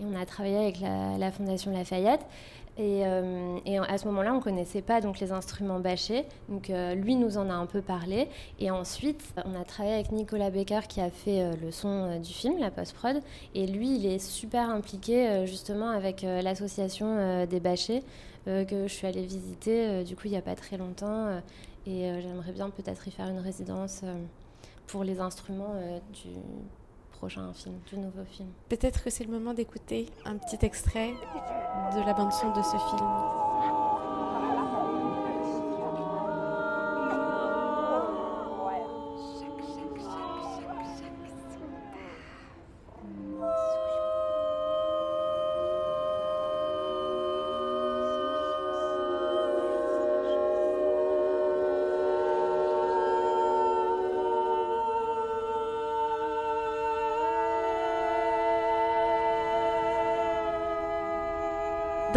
Et 0.00 0.04
on 0.04 0.18
a 0.18 0.24
travaillé 0.24 0.56
avec 0.56 0.80
la, 0.80 1.30
Fondation 1.32 1.70
Lafayette. 1.72 2.24
Et, 2.78 3.04
euh, 3.04 3.58
à 3.88 3.98
ce 3.98 4.06
moment-là, 4.06 4.32
on 4.32 4.36
ne 4.36 4.42
connaissait 4.42 4.82
pas 4.82 5.00
donc, 5.00 5.20
les 5.20 5.32
instruments 5.32 5.80
bâchés. 5.80 6.24
Donc 6.48 6.70
euh, 6.70 6.94
lui 6.94 7.16
nous 7.16 7.36
en 7.36 7.50
a 7.50 7.54
un 7.54 7.66
peu 7.66 7.82
parlé. 7.82 8.28
Et 8.60 8.70
ensuite, 8.70 9.22
on 9.44 9.60
a 9.60 9.64
travaillé 9.64 9.94
avec 9.94 10.12
Nicolas 10.12 10.50
Becker 10.50 10.80
qui 10.88 11.00
a 11.00 11.10
fait 11.10 11.56
le 11.60 11.70
son 11.70 12.20
du 12.20 12.32
film, 12.32 12.58
la 12.58 12.70
post-prod. 12.70 13.20
Et 13.54 13.66
lui, 13.66 13.96
il 13.96 14.06
est 14.06 14.20
super 14.20 14.70
impliqué 14.70 15.44
justement 15.46 15.90
avec 15.90 16.22
l'association 16.22 17.46
des 17.46 17.60
bâchés. 17.60 18.02
Euh, 18.48 18.64
que 18.64 18.86
je 18.86 18.92
suis 18.92 19.06
allée 19.06 19.26
visiter 19.26 19.88
euh, 19.88 20.04
du 20.04 20.16
coup 20.16 20.22
il 20.26 20.30
n'y 20.30 20.36
a 20.36 20.42
pas 20.42 20.54
très 20.54 20.78
longtemps 20.78 21.26
euh, 21.26 21.40
et 21.86 22.22
j'aimerais 22.22 22.52
bien 22.52 22.70
peut-être 22.70 23.06
y 23.06 23.10
faire 23.10 23.28
une 23.28 23.40
résidence 23.40 24.02
pour 24.86 25.04
les 25.04 25.20
instruments 25.20 25.74
du 26.12 26.28
prochain 27.18 27.52
film, 27.52 27.74
du 27.90 27.98
nouveau 27.98 28.24
film. 28.24 28.48
Peut-être 28.68 29.02
que 29.02 29.10
c'est 29.10 29.24
le 29.24 29.32
moment 29.32 29.52
d'écouter 29.52 30.06
un 30.24 30.36
petit 30.36 30.64
extrait 30.64 31.10
de 31.94 32.06
la 32.06 32.14
bande 32.14 32.32
son 32.32 32.52
de 32.52 32.62
ce 32.62 32.76
film. 32.90 33.47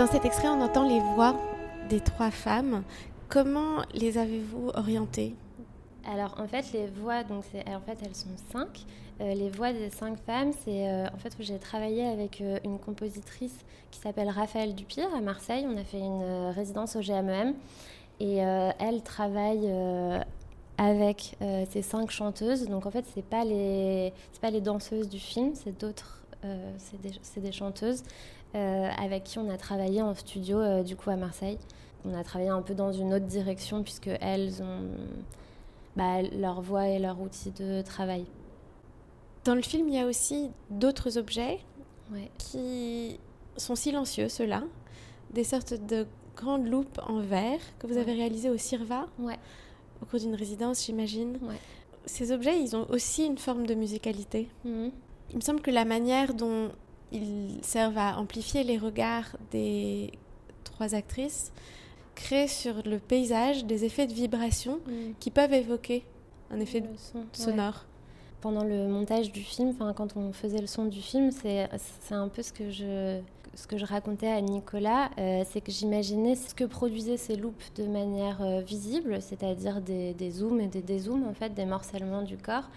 Dans 0.01 0.07
cet 0.07 0.25
extrait, 0.25 0.47
on 0.47 0.59
entend 0.61 0.89
les 0.89 0.99
voix 0.99 1.35
des 1.87 1.99
trois 1.99 2.31
femmes. 2.31 2.81
Comment 3.29 3.83
les 3.93 4.17
avez-vous 4.17 4.69
orientées? 4.69 5.35
Alors 6.11 6.33
en 6.39 6.47
fait 6.47 6.73
les 6.73 6.87
voix 6.87 7.23
donc 7.23 7.43
en 7.67 7.79
fait 7.81 7.99
elles 8.03 8.15
sont 8.15 8.35
cinq. 8.51 8.79
Euh, 9.21 9.35
les 9.35 9.51
voix 9.51 9.71
des 9.71 9.91
cinq 9.91 10.17
femmes 10.25 10.53
c'est 10.65 10.89
euh, 10.89 11.05
en 11.13 11.17
fait 11.19 11.35
où 11.39 11.43
j'ai 11.43 11.59
travaillé 11.59 12.07
avec 12.07 12.41
euh, 12.41 12.57
une 12.65 12.79
compositrice 12.79 13.55
qui 13.91 13.99
s'appelle 13.99 14.29
Raphaël 14.29 14.73
Dupire 14.73 15.13
à 15.15 15.21
Marseille. 15.21 15.67
On 15.69 15.77
a 15.77 15.83
fait 15.83 15.99
une 15.99 16.49
résidence 16.49 16.95
au 16.95 17.01
GMEM 17.01 17.53
et 18.19 18.37
elle 18.37 19.03
travaille 19.03 19.71
avec 20.79 21.37
ces 21.69 21.83
cinq 21.83 22.09
chanteuses. 22.09 22.67
Donc 22.67 22.87
en 22.87 22.91
fait 22.91 23.05
c'est 23.13 23.25
pas 23.25 23.45
les 23.45 24.13
pas 24.41 24.49
les 24.49 24.61
danseuses 24.61 25.09
du 25.09 25.19
film, 25.19 25.51
c'est 25.53 25.79
d'autres 25.79 26.17
c'est 26.79 26.99
des, 26.99 27.11
des, 27.39 27.51
chanteuses. 27.51 28.01
Euh, 28.53 28.89
avec 28.97 29.23
qui 29.23 29.39
on 29.39 29.49
a 29.49 29.55
travaillé 29.55 30.01
en 30.01 30.13
studio 30.13 30.59
euh, 30.59 30.83
du 30.83 30.97
coup 30.97 31.09
à 31.09 31.15
Marseille. 31.15 31.57
On 32.03 32.13
a 32.13 32.21
travaillé 32.21 32.49
un 32.49 32.61
peu 32.61 32.73
dans 32.73 32.91
une 32.91 33.13
autre 33.13 33.25
direction 33.25 33.81
puisque 33.81 34.09
elles 34.19 34.61
ont 34.61 34.89
bah, 35.95 36.21
leur 36.21 36.61
voix 36.61 36.89
et 36.89 36.99
leur 36.99 37.21
outil 37.21 37.51
de 37.51 37.81
travail. 37.81 38.25
Dans 39.45 39.55
le 39.55 39.61
film, 39.61 39.87
il 39.87 39.95
y 39.95 39.99
a 39.99 40.05
aussi 40.05 40.49
d'autres 40.69 41.17
objets 41.17 41.59
qui 42.37 43.17
sont 43.55 43.75
silencieux, 43.75 44.27
ceux-là, 44.27 44.63
des 45.33 45.45
sortes 45.45 45.73
de 45.73 46.05
grandes 46.35 46.67
loupes 46.67 46.99
en 47.07 47.21
verre 47.21 47.61
que 47.79 47.87
vous 47.87 47.97
avez 47.97 48.11
réalisées 48.11 48.49
au 48.49 48.57
CIRVA 48.57 49.07
ouais. 49.19 49.39
au 50.01 50.05
cours 50.05 50.19
d'une 50.19 50.35
résidence, 50.35 50.85
j'imagine. 50.85 51.39
Ces 52.05 52.33
objets, 52.33 52.59
ils 52.59 52.75
ont 52.75 52.85
aussi 52.89 53.25
une 53.25 53.37
forme 53.37 53.65
de 53.65 53.75
musicalité. 53.75 54.49
Mhm. 54.65 54.91
Il 55.29 55.37
me 55.37 55.41
semble 55.41 55.61
que 55.61 55.71
la 55.71 55.85
manière 55.85 56.33
dont 56.33 56.71
ils 57.11 57.59
servent 57.61 57.97
à 57.97 58.17
amplifier 58.17 58.63
les 58.63 58.77
regards 58.77 59.35
des 59.51 60.11
trois 60.63 60.95
actrices, 60.95 61.51
créent 62.15 62.47
sur 62.47 62.75
le 62.85 62.99
paysage 62.99 63.65
des 63.65 63.85
effets 63.85 64.07
de 64.07 64.13
vibration 64.13 64.79
mm. 64.85 65.13
qui 65.19 65.31
peuvent 65.31 65.53
évoquer 65.53 66.03
un 66.51 66.59
effet 66.59 66.83
sonore. 67.33 67.85
Pendant 68.41 68.63
le 68.63 68.87
montage 68.87 69.31
du 69.31 69.41
film, 69.41 69.75
quand 69.95 70.17
on 70.17 70.33
faisait 70.33 70.59
le 70.59 70.67
son 70.67 70.85
du 70.85 71.01
film, 71.01 71.29
c'est 71.31 71.69
un 72.09 72.27
peu 72.27 72.41
ce 72.41 72.51
que 72.51 72.71
je, 72.71 73.19
ce 73.53 73.67
que 73.67 73.77
je 73.77 73.85
racontais 73.85 74.27
à 74.27 74.41
Nicolas, 74.41 75.11
euh, 75.19 75.43
c'est 75.47 75.61
que 75.61 75.71
j'imaginais 75.71 76.35
ce 76.35 76.55
que 76.55 76.63
produisaient 76.63 77.17
ces 77.17 77.35
loupes 77.35 77.63
de 77.75 77.85
manière 77.85 78.41
euh, 78.41 78.61
visible, 78.61 79.21
c'est-à-dire 79.21 79.79
des, 79.79 80.13
des, 80.15 80.31
zooms 80.31 80.59
et 80.59 80.67
des 80.67 80.81
dézooms, 80.81 81.27
en 81.27 81.33
fait, 81.33 81.53
des 81.53 81.65
morcellements 81.65 82.23
du 82.23 82.37
corps. 82.37 82.69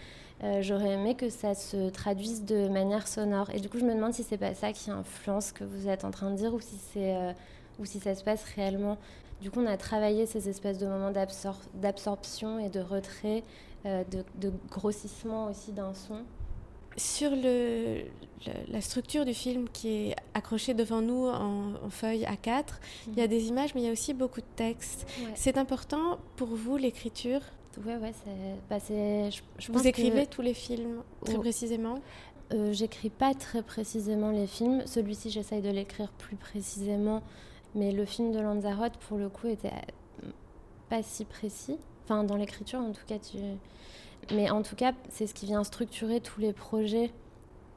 Euh, 0.44 0.60
j'aurais 0.60 0.90
aimé 0.90 1.14
que 1.14 1.30
ça 1.30 1.54
se 1.54 1.88
traduise 1.88 2.44
de 2.44 2.68
manière 2.68 3.08
sonore. 3.08 3.48
Et 3.50 3.60
du 3.60 3.70
coup, 3.70 3.78
je 3.78 3.84
me 3.84 3.94
demande 3.94 4.12
si 4.12 4.22
c'est 4.22 4.36
pas 4.36 4.54
ça 4.54 4.72
qui 4.72 4.90
influence 4.90 5.46
ce 5.46 5.52
que 5.54 5.64
vous 5.64 5.88
êtes 5.88 6.04
en 6.04 6.10
train 6.10 6.30
de 6.30 6.36
dire 6.36 6.52
ou 6.52 6.60
si, 6.60 6.76
c'est, 6.92 7.16
euh, 7.16 7.32
ou 7.78 7.86
si 7.86 7.98
ça 7.98 8.14
se 8.14 8.22
passe 8.22 8.44
réellement. 8.54 8.98
Du 9.40 9.50
coup, 9.50 9.60
on 9.60 9.66
a 9.66 9.76
travaillé 9.78 10.26
ces 10.26 10.48
espèces 10.48 10.78
de 10.78 10.86
moments 10.86 11.12
d'absorption 11.74 12.58
et 12.58 12.68
de 12.68 12.80
retrait, 12.80 13.42
euh, 13.86 14.04
de, 14.10 14.52
grossissement 14.70 15.46
aussi 15.46 15.72
d'un 15.72 15.94
son. 15.94 16.18
Sur 16.96 17.30
le, 17.30 18.02
la 18.68 18.80
structure 18.80 19.24
du 19.24 19.34
film 19.34 19.68
qui 19.70 19.88
est 19.88 20.16
accrochée 20.34 20.74
devant 20.74 21.00
nous 21.00 21.26
en, 21.26 21.90
feuille 21.90 22.24
A4, 22.24 22.64
il 23.08 23.14
y 23.14 23.20
a 23.20 23.24
mhm. 23.24 23.30
des 23.30 23.48
images, 23.48 23.74
mais 23.74 23.80
il 23.80 23.84
y 23.86 23.88
a 23.88 23.92
aussi 23.92 24.12
beaucoup 24.12 24.40
de 24.40 24.46
textes. 24.56 25.06
C'est 25.34 25.56
important 25.56 26.18
pour 26.36 26.48
vous, 26.48 26.76
l'écriture? 26.76 27.40
Ouais, 27.84 27.96
ouais, 27.96 28.12
c'est. 28.12 28.56
Bah, 28.70 28.78
je, 29.58 29.72
Vous 29.72 29.86
écrivez 29.86 30.26
tous 30.26 30.42
les 30.42 30.54
films 30.54 31.02
très 31.24 31.36
oh. 31.36 31.40
précisément 31.40 32.00
euh, 32.52 32.72
J'écris 32.72 33.10
pas 33.10 33.34
très 33.34 33.62
précisément 33.62 34.30
les 34.30 34.46
films. 34.46 34.82
Celui-ci, 34.86 35.30
j'essaye 35.30 35.62
de 35.62 35.70
l'écrire 35.70 36.12
plus 36.12 36.36
précisément. 36.36 37.22
Mais 37.74 37.90
le 37.90 38.04
film 38.04 38.32
de 38.32 38.38
Lanzarote, 38.38 38.96
pour 38.98 39.18
le 39.18 39.28
coup, 39.28 39.48
était 39.48 39.70
pas 40.88 41.02
si 41.02 41.24
précis. 41.24 41.76
Enfin, 42.04 42.24
dans 42.24 42.36
l'écriture, 42.36 42.78
en 42.78 42.92
tout 42.92 43.04
cas. 43.06 43.18
Tu... 43.18 43.38
Mais 44.34 44.50
en 44.50 44.62
tout 44.62 44.76
cas, 44.76 44.92
c'est 45.10 45.26
ce 45.26 45.34
qui 45.34 45.46
vient 45.46 45.64
structurer 45.64 46.20
tous 46.20 46.40
les 46.40 46.52
projets 46.52 47.10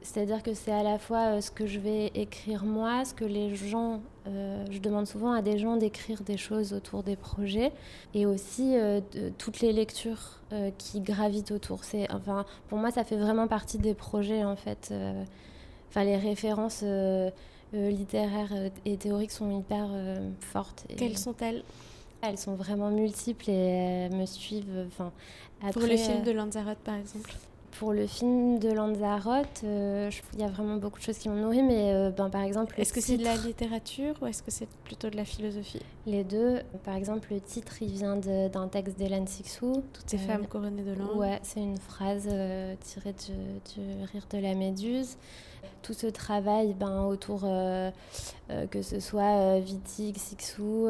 c'est-à-dire 0.02 0.44
que 0.44 0.54
c'est 0.54 0.72
à 0.72 0.84
la 0.84 1.00
fois 1.00 1.28
euh, 1.28 1.42
ce 1.42 1.52
que 1.52 1.66
je 1.66 1.80
vais 1.80 2.12
écrire 2.16 2.64
moi, 2.64 3.04
ce 3.04 3.14
que 3.14 3.26
les 3.26 3.56
gens, 3.56 4.02
euh, 4.28 4.64
je 4.70 4.80
demande 4.80 5.06
souvent 5.06 5.32
à 5.32 5.42
des 5.42 5.58
gens 5.58 5.76
d'écrire 5.76 6.22
des 6.22 6.38
choses 6.38 6.74
autour 6.74 7.04
des 7.04 7.16
projets, 7.16 7.72
et 8.14 8.26
aussi 8.26 8.78
euh, 8.78 9.02
toutes 9.38 9.60
les 9.62 9.74
lectures 9.74 10.40
qui 10.78 11.02
gravitent 11.02 11.52
autour. 11.52 11.84
C'est, 11.84 12.10
enfin, 12.14 12.46
pour 12.70 12.78
moi, 12.78 12.90
ça 12.90 13.04
fait 13.04 13.18
vraiment 13.18 13.50
partie 13.50 13.78
des 13.78 13.94
projets 13.94 14.46
en 14.46 14.56
fait. 14.56 14.94
Enfin, 15.90 16.06
les 16.06 16.16
références 16.16 16.86
littéraires 17.74 18.54
et 18.86 18.96
théoriques 18.96 19.32
sont 19.32 19.60
hyper 19.60 19.90
fortes. 20.40 20.86
Quelles 20.96 21.18
sont-elles 21.18 21.64
Elles? 22.22 22.38
Sont 22.38 22.56
vraiment 22.56 22.92
multiples 22.92 23.50
et 23.50 24.08
me 24.08 24.26
suivent. 24.26 24.88
Enfin, 24.88 25.12
Pour 25.74 25.82
le 25.82 25.98
film 25.98 26.24
de 26.24 26.32
Lanzarote, 26.32 26.78
par 26.78 26.96
exemple 26.96 27.34
pour 27.78 27.94
le 27.94 28.08
film 28.08 28.60
de 28.60 28.72
Lanzarote, 28.72 29.62
euh, 29.64 30.10
il 30.34 30.40
y 30.40 30.44
a 30.44 30.48
vraiment 30.48 30.78
beaucoup 30.78 30.98
de 30.98 31.04
choses 31.04 31.18
qui 31.18 31.30
m'ont 31.30 31.42
nourri, 31.42 31.62
mais 31.62 31.94
euh, 31.94 32.10
ben, 32.10 32.30
par 32.30 32.42
exemple. 32.42 32.76
Est-ce 32.80 32.94
que 32.94 33.02
c'est 33.02 33.18
de 33.18 33.24
la 33.24 33.36
littérature 33.36 34.16
ou 34.22 34.26
est-ce 34.26 34.42
que 34.42 34.52
c'est 34.52 34.68
plutôt 34.84 35.10
de 35.10 35.16
la 35.16 35.26
philosophie? 35.26 35.82
Les 36.06 36.24
deux. 36.24 36.62
Par 36.84 36.96
exemple, 36.96 37.28
le 37.32 37.40
titre, 37.40 37.82
il 37.82 37.90
vient 37.90 38.16
d'un 38.16 38.68
texte 38.68 38.98
d'Hélène 38.98 39.28
Sixou. 39.28 39.84
Toutes 39.94 40.10
ces 40.10 40.18
femmes 40.18 40.48
couronnées 40.48 40.84
de 40.84 40.94
langue. 40.94 41.18
Ouais, 41.18 41.40
c'est 41.44 41.60
une 41.60 41.78
phrase 41.78 42.28
euh, 42.32 42.76
tirée 42.82 43.14
du, 43.14 43.82
Rire 44.12 44.28
de 44.32 44.38
la 44.40 44.56
Méduse. 44.56 45.18
Tout 45.84 45.94
ce 45.94 46.08
travail 46.08 46.74
ben, 46.74 47.04
autour, 47.04 47.42
que 47.42 48.82
ce 48.82 49.00
soit 49.00 49.58
Wittig, 49.58 50.18
Sixou 50.18 50.88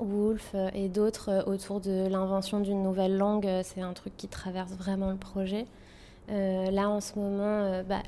Wolf 0.00 0.54
et 0.74 0.88
d'autres 0.88 1.44
autour 1.46 1.80
de 1.80 2.08
l'invention 2.08 2.60
d'une 2.60 2.82
nouvelle 2.82 3.16
langue. 3.16 3.48
C'est 3.62 3.80
un 3.80 3.92
truc 3.92 4.16
qui 4.16 4.28
traverse 4.28 4.72
vraiment 4.72 5.10
le 5.10 5.16
projet. 5.16 5.66
là, 6.28 6.88
en 6.88 7.00
ce 7.00 7.18
moment, 7.18 7.82
bah, 7.88 8.02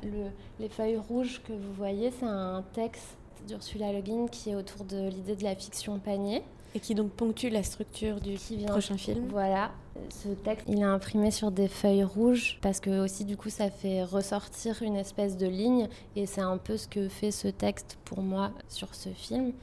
les 0.59 0.69
feuilles 0.69 0.97
rouges 0.97 1.41
que 1.47 1.53
vous 1.53 1.73
voyez, 1.73 2.11
c'est 2.11 2.25
un 2.25 2.63
texte 2.73 3.17
d'Ursula 3.47 3.91
Le 3.91 4.01
Guin 4.01 4.27
qui 4.27 4.51
est 4.51 4.55
autour 4.55 4.85
de 4.85 5.09
l'idée 5.09 5.35
de 5.35 5.43
la 5.43 5.55
fiction 5.55 5.99
panier. 5.99 6.43
Et 6.75 6.79
qui 6.79 6.95
donc 6.95 7.11
ponctue 7.11 7.49
la 7.49 7.61
structure 7.61 8.19
du 8.19 8.35
prochain 8.65 8.97
film. 8.97 9.27
Voilà. 9.29 9.71
Ce 10.09 10.29
texte, 10.29 10.65
il 10.67 10.79
est 10.79 10.83
imprimé 10.83 11.29
sur 11.29 11.51
des 11.51 11.67
feuilles 11.67 12.03
rouges 12.03 12.57
parce 12.61 12.79
que 12.79 13.03
aussi 13.03 13.25
du 13.25 13.37
coup 13.37 13.51
ça 13.51 13.69
fait 13.69 14.03
ressortir 14.03 14.81
une 14.81 14.95
espèce 14.95 15.37
de 15.37 15.45
ligne 15.45 15.87
et 16.15 16.25
c'est 16.25 16.41
un 16.41 16.57
peu 16.57 16.77
ce 16.77 16.87
que 16.87 17.09
fait 17.09 17.29
ce 17.29 17.47
texte 17.47 17.99
pour 18.05 18.21
moi 18.21 18.51
sur 18.69 18.95
ce 18.95 19.09
film. 19.09 19.53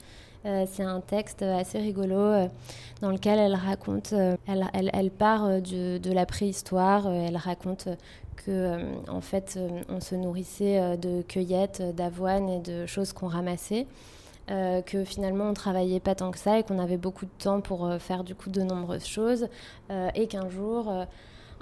Euh, 0.47 0.64
c'est 0.70 0.82
un 0.82 1.00
texte 1.00 1.42
assez 1.42 1.78
rigolo 1.78 2.16
euh, 2.16 2.49
dans 3.02 3.11
lequel 3.11 3.38
elle 3.38 3.54
raconte, 3.54 4.14
euh, 4.14 4.37
elle, 4.47 5.11
part 5.11 5.61
de 5.61 6.12
la 6.12 6.25
préhistoire, 6.25 7.09
elle 7.09 7.37
raconte 7.37 7.88
que 8.37 8.78
en 9.11 9.20
fait 9.20 9.59
on 9.90 10.00
se 10.00 10.14
nourrissait 10.14 10.97
de 10.97 11.20
cueillettes, 11.23 11.82
d'avoine 11.94 12.49
et 12.49 12.61
de 12.61 12.87
choses 12.87 13.12
qu'on 13.12 13.28
ramassait. 13.28 13.87
Que 14.49 15.04
finalement 15.04 15.44
on 15.44 15.54
travaillait 15.54 16.00
pas 16.00 16.16
tant 16.16 16.32
que 16.32 16.38
ça 16.38 16.59
et 16.59 16.64
qu'on 16.64 16.80
avait 16.80 16.97
beaucoup 16.97 17.25
de 17.25 17.30
temps 17.38 17.61
pour 17.61 17.88
faire 18.00 18.25
du 18.25 18.35
coup 18.35 18.50
de 18.50 18.62
nombreuses 18.62 19.06
choses 19.06 19.47
et 19.90 20.26
qu'un 20.26 20.49
jour 20.49 20.90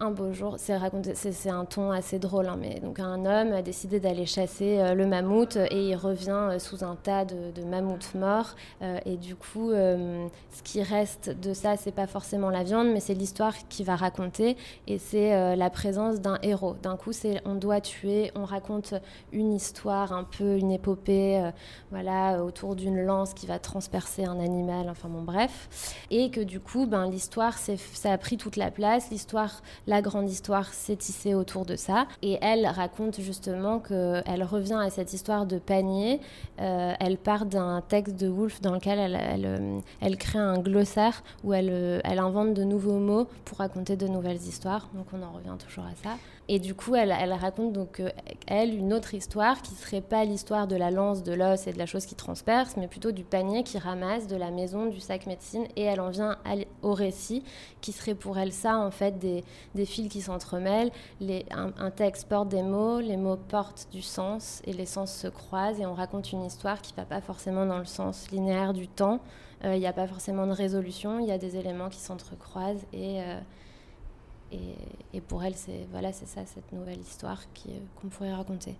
un 0.00 0.10
beau 0.10 0.32
jour, 0.32 0.54
c'est 0.58 0.76
raconté, 0.76 1.14
c'est 1.14 1.50
un 1.50 1.64
ton 1.64 1.90
assez 1.90 2.18
drôle, 2.18 2.46
hein, 2.46 2.56
mais 2.58 2.78
donc 2.80 3.00
un 3.00 3.24
homme 3.24 3.52
a 3.52 3.62
décidé 3.62 3.98
d'aller 3.98 4.26
chasser 4.26 4.78
euh, 4.78 4.94
le 4.94 5.06
mammouth 5.06 5.56
et 5.56 5.88
il 5.88 5.96
revient 5.96 6.30
euh, 6.30 6.58
sous 6.58 6.84
un 6.84 6.94
tas 6.94 7.24
de, 7.24 7.64
mammouths 7.64 8.14
morts. 8.14 8.54
Euh, 8.82 8.98
et 9.04 9.16
du 9.16 9.34
coup, 9.34 9.70
ce 9.70 10.62
qui 10.62 10.82
reste 10.82 11.30
de 11.30 11.52
ça, 11.52 11.76
c'est 11.76 11.92
pas 11.92 12.06
forcément 12.06 12.50
la 12.50 12.62
viande, 12.62 12.88
mais 12.88 13.00
c'est 13.00 13.14
l'histoire 13.14 13.54
qui 13.68 13.82
va 13.82 13.96
raconter 13.96 14.56
et 14.86 14.98
c'est 14.98 15.56
la 15.56 15.70
présence 15.70 16.20
d'un 16.20 16.38
héros. 16.42 16.76
D'un 16.82 16.96
coup, 16.96 17.12
c'est 17.12 17.40
on 17.44 17.54
doit 17.54 17.80
tuer, 17.80 18.30
on 18.34 18.44
raconte 18.44 18.94
une 19.32 19.52
histoire, 19.52 20.12
un 20.12 20.24
peu 20.24 20.56
une 20.56 20.70
épopée, 20.70 21.50
voilà, 21.90 22.42
autour 22.44 22.76
d'une 22.76 23.04
lance 23.04 23.34
qui 23.34 23.46
va 23.46 23.58
transpercer 23.58 24.24
un 24.24 24.40
animal. 24.40 24.88
Enfin 24.88 25.08
bon, 25.08 25.22
bref, 25.22 25.96
et 26.10 26.30
que 26.30 26.40
du 26.40 26.60
coup, 26.60 26.86
ben 26.86 27.10
l'histoire, 27.10 27.58
ça 27.58 28.12
a 28.12 28.18
pris 28.18 28.36
toute 28.36 28.56
la 28.56 28.70
place. 28.70 29.10
L'histoire 29.10 29.62
la 29.88 30.02
grande 30.02 30.30
histoire 30.30 30.72
s'est 30.74 30.96
tissée 30.96 31.34
autour 31.34 31.64
de 31.64 31.74
ça. 31.74 32.06
Et 32.22 32.38
elle 32.42 32.66
raconte 32.66 33.20
justement 33.20 33.80
qu'elle 33.80 34.44
revient 34.44 34.78
à 34.80 34.90
cette 34.90 35.14
histoire 35.14 35.46
de 35.46 35.58
panier. 35.58 36.20
Euh, 36.60 36.92
elle 37.00 37.16
part 37.16 37.46
d'un 37.46 37.80
texte 37.80 38.16
de 38.16 38.28
Woolf 38.28 38.60
dans 38.60 38.74
lequel 38.74 39.18
euh, 39.18 39.80
elle 40.00 40.18
crée 40.18 40.38
un 40.38 40.58
glossaire 40.58 41.24
où 41.42 41.54
elle, 41.54 41.70
euh, 41.70 42.00
elle, 42.04 42.18
invente 42.18 42.52
de 42.52 42.64
nouveaux 42.64 42.98
mots 42.98 43.26
pour 43.46 43.58
raconter 43.58 43.96
de 43.96 44.06
nouvelles 44.06 44.36
histoires. 44.42 44.88
Donc 44.92 45.06
on 45.14 45.22
en 45.22 45.32
revient 45.32 45.56
toujours 45.58 45.84
à 45.84 45.94
ça. 46.02 46.16
Et 46.50 46.58
du 46.58 46.74
coup, 46.74 46.94
elle, 46.94 47.12
raconte 47.34 47.74
donc 47.74 48.02
elle 48.46 48.74
une 48.74 48.94
autre 48.94 49.12
histoire 49.12 49.60
qui 49.60 49.74
serait 49.74 50.00
pas 50.00 50.24
l'histoire 50.24 50.66
de 50.66 50.76
la 50.76 50.90
lance, 50.90 51.22
de 51.22 51.34
l'os 51.34 51.66
et 51.66 51.74
de 51.74 51.78
la 51.78 51.84
chose 51.84 52.06
qui 52.06 52.14
transperce, 52.14 52.78
mais 52.78 52.88
plutôt 52.88 53.12
du 53.12 53.22
panier 53.22 53.62
qui 53.64 53.76
ramasse, 53.76 54.26
de 54.26 54.36
la 54.36 54.50
maison, 54.50 54.86
du 54.86 54.98
sac 54.98 55.26
médecine. 55.26 55.66
Et 55.76 55.82
elle 55.82 56.00
en 56.00 56.08
vient 56.08 56.38
au 56.82 56.94
récit 56.94 57.44
qui 57.82 57.92
serait 57.92 58.14
pour 58.14 58.38
elle 58.38 58.52
ça 58.52 58.78
en 58.78 58.90
fait 58.90 59.18
des, 59.18 59.44
fils 59.84 60.08
qui 60.08 60.22
s'entremêlent. 60.22 60.90
Un, 61.50 61.90
texte 61.90 62.28
porte 62.28 62.48
des 62.48 62.62
mots, 62.62 63.00
les 63.00 63.16
mots 63.16 63.36
portent 63.36 63.88
du 63.92 64.02
sens 64.02 64.62
et 64.64 64.72
les 64.72 64.86
sens 64.86 65.12
se 65.12 65.28
croisent 65.28 65.80
et 65.80 65.86
on 65.86 65.94
raconte 65.94 66.32
une 66.32 66.44
histoire 66.44 66.80
qui 66.80 66.94
va 66.94 67.04
pas 67.04 67.20
forcément 67.20 67.66
dans 67.66 67.78
le 67.78 67.84
sens 67.84 68.30
linéaire 68.30 68.72
du 68.72 68.88
temps. 68.88 69.20
Euh, 69.64 69.74
il 69.74 69.80
n'y 69.80 69.86
a 69.86 69.92
pas 69.92 70.06
forcément 70.06 70.46
de 70.46 70.52
résolution, 70.52 71.18
il 71.18 71.26
y 71.26 71.32
a 71.32 71.38
des 71.38 71.56
éléments 71.56 71.88
qui 71.88 71.98
s'entrecroisent 71.98 72.86
et, 72.92 73.20
euh, 73.20 73.40
et, 74.52 75.16
et, 75.16 75.20
pour 75.20 75.42
elle, 75.44 75.54
c'est 75.54 75.86
voilà, 75.90 76.12
c'est 76.12 76.26
ça 76.26 76.40
cette 76.46 76.72
nouvelle 76.72 77.00
histoire 77.00 77.42
euh, 77.68 77.72
qu'on 77.96 78.08
pourrait 78.08 78.32
raconter. 78.32 78.74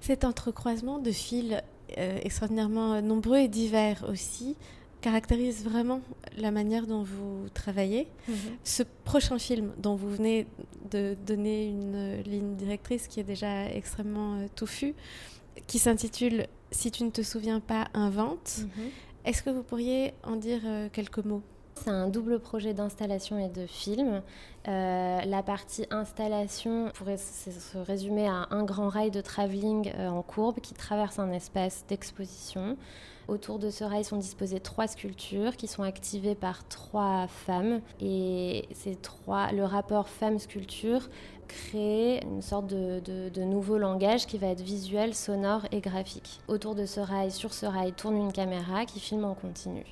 Cet 0.00 0.24
entrecroisement 0.24 0.98
de 0.98 1.10
fils 1.10 1.56
extraordinairement 1.96 3.02
nombreux 3.02 3.38
et 3.38 3.48
divers 3.48 4.04
aussi 4.08 4.56
caractérise 5.00 5.64
vraiment 5.64 6.00
la 6.36 6.50
manière 6.50 6.86
dont 6.86 7.02
vous 7.02 7.48
travaillez. 7.54 8.06
Mhm. 8.28 8.36
Ce 8.64 8.82
prochain 9.04 9.38
film 9.38 9.72
dont 9.78 9.96
vous 9.96 10.10
venez 10.10 10.46
de 10.90 11.16
donner 11.26 11.66
une 11.66 12.22
ligne 12.22 12.56
directrice 12.56 13.08
qui 13.08 13.20
est 13.20 13.24
déjà 13.24 13.66
extrêmement 13.66 14.34
euh, 14.34 14.46
touffue, 14.54 14.94
qui 15.66 15.78
s'intitule 15.78 16.46
Si 16.70 16.90
tu 16.90 17.04
ne 17.04 17.10
te 17.10 17.22
souviens 17.22 17.60
pas, 17.60 17.88
invente. 17.94 18.60
Mhm. 18.60 18.90
Est-ce 19.24 19.42
que 19.42 19.50
vous 19.50 19.62
pourriez 19.62 20.12
en 20.22 20.36
dire 20.36 20.60
euh, 20.64 20.88
quelques 20.92 21.24
mots? 21.24 21.42
C'est 21.82 21.90
un 21.90 22.08
double 22.08 22.38
projet 22.40 22.74
d'installation 22.74 23.38
et 23.38 23.48
de 23.48 23.66
film. 23.66 24.22
Euh, 24.68 25.20
la 25.24 25.42
partie 25.42 25.86
installation 25.90 26.90
pourrait 26.94 27.16
se 27.16 27.78
résumer 27.78 28.28
à 28.28 28.48
un 28.50 28.64
grand 28.64 28.88
rail 28.88 29.10
de 29.10 29.20
travelling 29.20 29.92
en 29.98 30.22
courbe 30.22 30.60
qui 30.60 30.74
traverse 30.74 31.18
un 31.18 31.32
espace 31.32 31.84
d'exposition. 31.88 32.76
Autour 33.30 33.60
de 33.60 33.70
ce 33.70 33.84
rail 33.84 34.02
sont 34.02 34.16
disposées 34.16 34.58
trois 34.58 34.88
sculptures 34.88 35.56
qui 35.56 35.68
sont 35.68 35.84
activées 35.84 36.34
par 36.34 36.66
trois 36.66 37.28
femmes. 37.28 37.80
Et 38.00 38.66
ces 38.72 38.96
trois, 38.96 39.52
le 39.52 39.62
rapport 39.62 40.08
femme-sculpture 40.08 41.08
crée 41.46 42.18
une 42.24 42.42
sorte 42.42 42.66
de, 42.66 43.44
nouveau 43.44 43.78
langage 43.78 44.26
qui 44.26 44.36
va 44.36 44.48
être 44.48 44.62
visuel, 44.62 45.14
sonore 45.14 45.64
et 45.70 45.80
graphique. 45.80 46.40
Autour 46.48 46.74
de 46.74 46.86
ce 46.86 46.98
rail, 46.98 47.30
sur 47.30 47.54
ce 47.54 47.66
rail, 47.66 47.92
tourne 47.92 48.16
une 48.16 48.32
caméra 48.32 48.84
qui 48.84 48.98
filme 48.98 49.24
en 49.24 49.34
continu. 49.34 49.84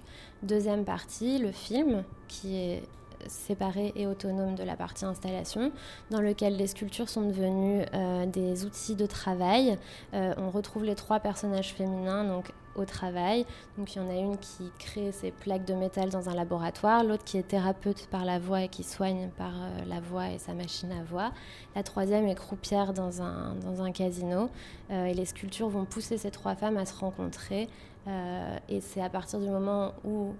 Deuxième 0.42 0.84
partie, 0.84 1.38
le 1.38 1.52
film, 1.52 2.02
qui 2.26 2.56
est 2.56 2.82
séparé 3.26 3.92
et 3.96 4.06
autonome 4.06 4.54
de 4.54 4.62
la 4.62 4.76
partie 4.76 5.04
installation, 5.04 5.72
dans 6.10 6.20
lequel 6.20 6.56
les 6.56 6.66
sculptures 6.66 7.08
sont 7.08 7.26
devenues 7.26 7.84
euh, 7.94 8.26
des 8.26 8.64
outils 8.64 8.96
de 8.96 9.06
travail. 9.06 9.78
Euh, 10.14 10.34
on 10.36 10.50
retrouve 10.50 10.84
les 10.84 10.94
trois 10.94 11.20
personnages 11.20 11.74
féminins, 11.74 12.24
donc 12.24 12.52
au 12.76 12.84
travail. 12.84 13.44
Donc 13.76 13.94
il 13.94 13.98
y 13.98 14.00
en 14.00 14.08
a 14.08 14.14
une 14.14 14.38
qui 14.38 14.70
crée 14.78 15.10
ses 15.10 15.32
plaques 15.32 15.64
de 15.64 15.74
métal 15.74 16.10
dans 16.10 16.28
un 16.28 16.34
laboratoire, 16.34 17.02
l'autre 17.02 17.24
qui 17.24 17.36
est 17.36 17.48
thérapeute 17.48 18.06
par 18.06 18.24
la 18.24 18.38
voix 18.38 18.62
et 18.62 18.68
qui 18.68 18.84
soigne 18.84 19.30
par 19.36 19.52
euh, 19.54 19.84
la 19.88 20.00
voix 20.00 20.30
et 20.30 20.38
sa 20.38 20.54
machine 20.54 20.92
à 20.92 21.02
voix. 21.02 21.32
La 21.74 21.82
troisième 21.82 22.28
est 22.28 22.36
croupière 22.36 22.92
dans 22.92 23.20
un, 23.20 23.54
dans 23.56 23.82
un 23.82 23.90
casino. 23.90 24.48
Et 24.90 25.12
les 25.12 25.26
sculptures 25.26 25.68
vont 25.68 25.84
pousser 25.84 26.16
ces 26.16 26.30
trois 26.30 26.54
femmes 26.54 26.78
à 26.78 26.86
se 26.86 26.98
rencontrer. 26.98 27.68
Euh, 28.08 28.56
et 28.68 28.80
c'est 28.80 29.02
à 29.02 29.10
partir 29.10 29.38
du 29.38 29.48
moment 29.48 29.92
où 30.04 30.32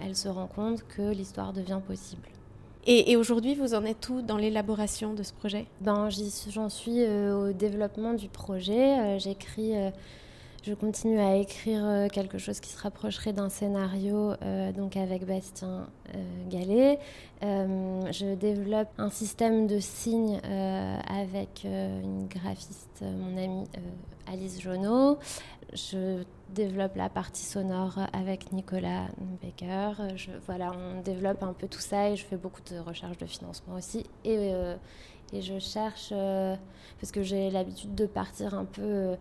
elles 0.00 0.16
se 0.16 0.28
rencontrent 0.28 0.86
que 0.88 1.12
l'histoire 1.12 1.52
devient 1.52 1.80
possible. 1.86 2.28
Et, 2.84 3.16
aujourd'hui, 3.16 3.54
vous 3.54 3.74
en 3.74 3.84
êtes 3.84 4.08
où 4.08 4.22
dans 4.22 4.36
l'élaboration 4.36 5.14
de 5.14 5.22
ce 5.22 5.32
projet? 5.32 5.66
Ben, 5.80 6.08
J'en 6.50 6.68
suis 6.68 7.04
au 7.06 7.52
développement 7.52 8.14
du 8.14 8.28
projet. 8.28 9.20
J'écris 9.20 9.74
je 10.62 10.74
continue 10.74 11.18
à 11.18 11.34
écrire 11.34 11.84
euh, 11.84 12.06
quelque 12.06 12.38
chose 12.38 12.60
qui 12.60 12.70
se 12.70 12.80
rapprocherait 12.80 13.32
d'un 13.32 13.48
scénario 13.48 14.34
euh, 14.42 14.70
donc 14.70 14.96
avec 14.96 15.26
Bastien 15.26 15.88
euh, 16.14 16.48
Gallet. 16.48 17.00
je 17.42 18.34
développe 18.36 18.88
un 18.96 19.10
système 19.10 19.66
de 19.66 19.80
signes 19.80 20.40
avec 21.08 21.64
une 21.64 22.28
graphiste, 22.28 23.02
mon 23.02 23.36
amie 23.36 23.64
Alice 24.32 24.60
Jonot. 24.60 25.18
Je 25.72 26.22
développe 26.50 26.96
la 26.96 27.08
partie 27.08 27.44
sonore 27.44 27.98
avec 28.12 28.52
Nicolas 28.52 29.06
Becker. 29.42 29.92
Je, 30.16 30.30
voilà, 30.46 30.72
on 30.72 31.00
développe 31.00 31.42
un 31.42 31.52
peu 31.52 31.68
tout 31.68 31.80
ça 31.80 32.10
et 32.10 32.16
je 32.16 32.24
fais 32.24 32.36
beaucoup 32.36 32.62
de 32.70 32.78
recherches 32.78 33.18
de 33.18 33.26
financement 33.26 33.74
aussi. 33.76 34.04
Et, 34.24 34.52
et 35.32 35.40
je 35.40 35.58
cherche, 35.58 36.10
parce 37.00 37.10
que 37.10 37.22
j'ai 37.22 37.48
l'habitude 37.48 37.94
de 37.94 38.04
partir 38.04 38.54
un 38.54 38.66
peu 38.66 39.16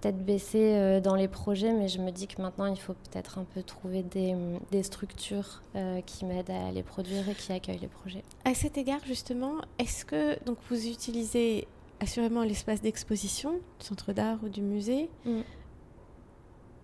tête 0.00 0.24
baissée 0.24 0.74
euh, 0.76 1.00
dans 1.00 1.14
les 1.14 1.28
projets, 1.28 1.72
mais 1.72 1.88
je 1.88 2.00
me 2.00 2.10
dis 2.10 2.26
que 2.26 2.40
maintenant, 2.40 2.66
il 2.66 2.78
faut 2.78 2.94
peut-être 2.94 3.38
un 3.38 3.44
peu 3.44 3.62
trouver 3.62 4.02
des, 4.02 4.34
des 4.70 4.82
structures 4.82 5.62
euh, 5.74 6.00
qui 6.02 6.24
m'aident 6.24 6.50
à 6.50 6.70
les 6.70 6.82
produire 6.82 7.28
et 7.28 7.34
qui 7.34 7.52
accueillent 7.52 7.78
les 7.78 7.88
projets. 7.88 8.22
À 8.44 8.54
cet 8.54 8.78
égard, 8.78 9.00
justement, 9.06 9.54
est-ce 9.78 10.04
que 10.04 10.42
donc, 10.44 10.58
vous 10.70 10.86
utilisez 10.86 11.66
assurément 12.00 12.42
l'espace 12.42 12.80
d'exposition 12.80 13.52
du 13.80 13.86
centre 13.86 14.12
d'art 14.12 14.38
ou 14.44 14.48
du 14.48 14.62
musée? 14.62 15.10
Mm. 15.24 15.40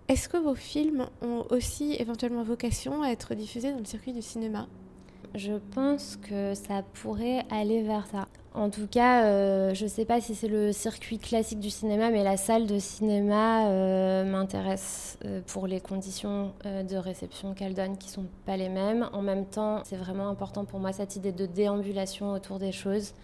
Est-ce 0.07 0.29
que 0.29 0.37
vos 0.37 0.55
films 0.55 1.07
ont 1.23 1.47
aussi 1.51 1.97
éventuellement 1.99 2.43
vocation 2.43 3.03
à 3.03 3.09
être 3.09 3.35
diffusés 3.35 3.73
dans 3.73 3.79
le 3.79 3.87
circuit 3.87 4.13
du 4.13 4.21
cinéma? 4.21 4.69
Je 5.35 5.55
pense 5.75 6.17
que 6.17 6.55
ça 6.55 6.83
pourrait 6.93 7.45
aller 7.51 7.83
vers 7.83 8.07
ça. 8.07 8.29
En 8.53 8.71
tout 8.71 8.87
cas, 8.87 9.25
euh, 9.25 9.75
je 9.75 9.85
ne 9.85 9.89
sais 9.89 10.05
pas 10.05 10.21
si 10.21 10.37
c'est 10.37 10.47
le 10.47 10.73
circuit 10.73 11.19
classique 11.19 11.59
du 11.59 11.71
cinéma, 11.71 12.11
mais 12.11 12.23
la 12.23 12.37
salle 12.37 12.67
de 12.67 12.79
cinéma 12.79 13.67
euh, 13.67 14.25
m'intéresse 14.25 15.19
euh, 15.25 15.41
pour 15.47 15.67
les 15.67 15.81
conditions 15.81 16.53
de 16.65 16.97
réception 16.97 17.55
qu'elle 17.55 17.75
donne 17.75 17.97
qui 17.97 18.07
ne 18.09 18.13
sont 18.13 18.27
pas 18.47 18.57
les 18.57 18.69
mêmes. 18.69 19.09
En 19.13 19.23
même 19.23 19.47
temps, 19.47 19.81
c'est 19.85 19.97
vraiment 19.97 20.29
important 20.29 20.67
pour 20.67 20.79
moi 20.79 20.93
cette 20.93 21.17
idée 21.17 21.33
de 21.33 21.47
déambulation 21.47 22.31
autour 22.33 22.59
des 22.59 22.73
choses. 22.73 23.15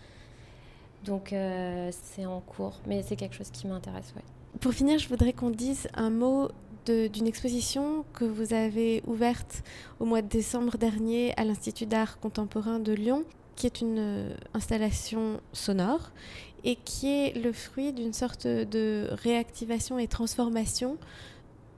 Donc 1.04 1.34
c'est 1.92 2.26
en 2.26 2.40
cours, 2.40 2.80
mais 2.86 3.02
c'est 3.02 3.16
quelque 3.16 3.34
chose 3.34 3.50
qui 3.50 3.66
m'intéresse. 3.68 4.12
Ouais. 4.16 4.24
Pour 4.60 4.72
finir, 4.72 4.98
je 4.98 5.08
voudrais 5.08 5.32
qu'on 5.32 5.50
dise 5.50 5.88
un 5.94 6.10
mot 6.10 6.48
d'une 6.86 7.26
exposition 7.26 8.04
que 8.14 8.24
vous 8.24 8.54
avez 8.54 9.02
ouverte 9.06 9.62
au 9.98 10.04
mois 10.04 10.22
de 10.22 10.28
décembre 10.28 10.78
dernier 10.78 11.32
à 11.36 11.44
l'Institut 11.44 11.86
d'art 11.86 12.18
contemporain 12.20 12.78
de 12.78 12.92
Lyon, 12.92 13.24
qui 13.56 13.66
est 13.66 13.80
une 13.80 13.98
euh, 13.98 14.34
installation 14.54 15.40
sonore 15.52 16.10
et 16.64 16.76
qui 16.76 17.08
est 17.08 17.36
le 17.36 17.52
fruit 17.52 17.92
d'une 17.92 18.12
sorte 18.12 18.46
de 18.46 19.08
réactivation 19.12 19.98
et 19.98 20.08
transformation 20.08 20.98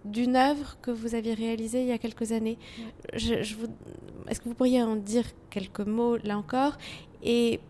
d'une 0.04 0.36
œuvre 0.36 0.76
que 0.82 0.90
vous 0.90 1.14
aviez 1.14 1.34
réalisée 1.34 1.82
il 1.82 1.88
y 1.88 1.92
a 1.92 1.98
quelques 1.98 2.32
années. 2.32 2.58
Est-ce 3.12 4.40
que 4.40 4.48
vous 4.48 4.54
pourriez 4.54 4.82
en 4.82 4.96
dire 4.96 5.24
quelques 5.50 5.80
mots 5.80 6.16
là 6.16 6.36
encore? 6.36 6.76
Et 7.22 7.60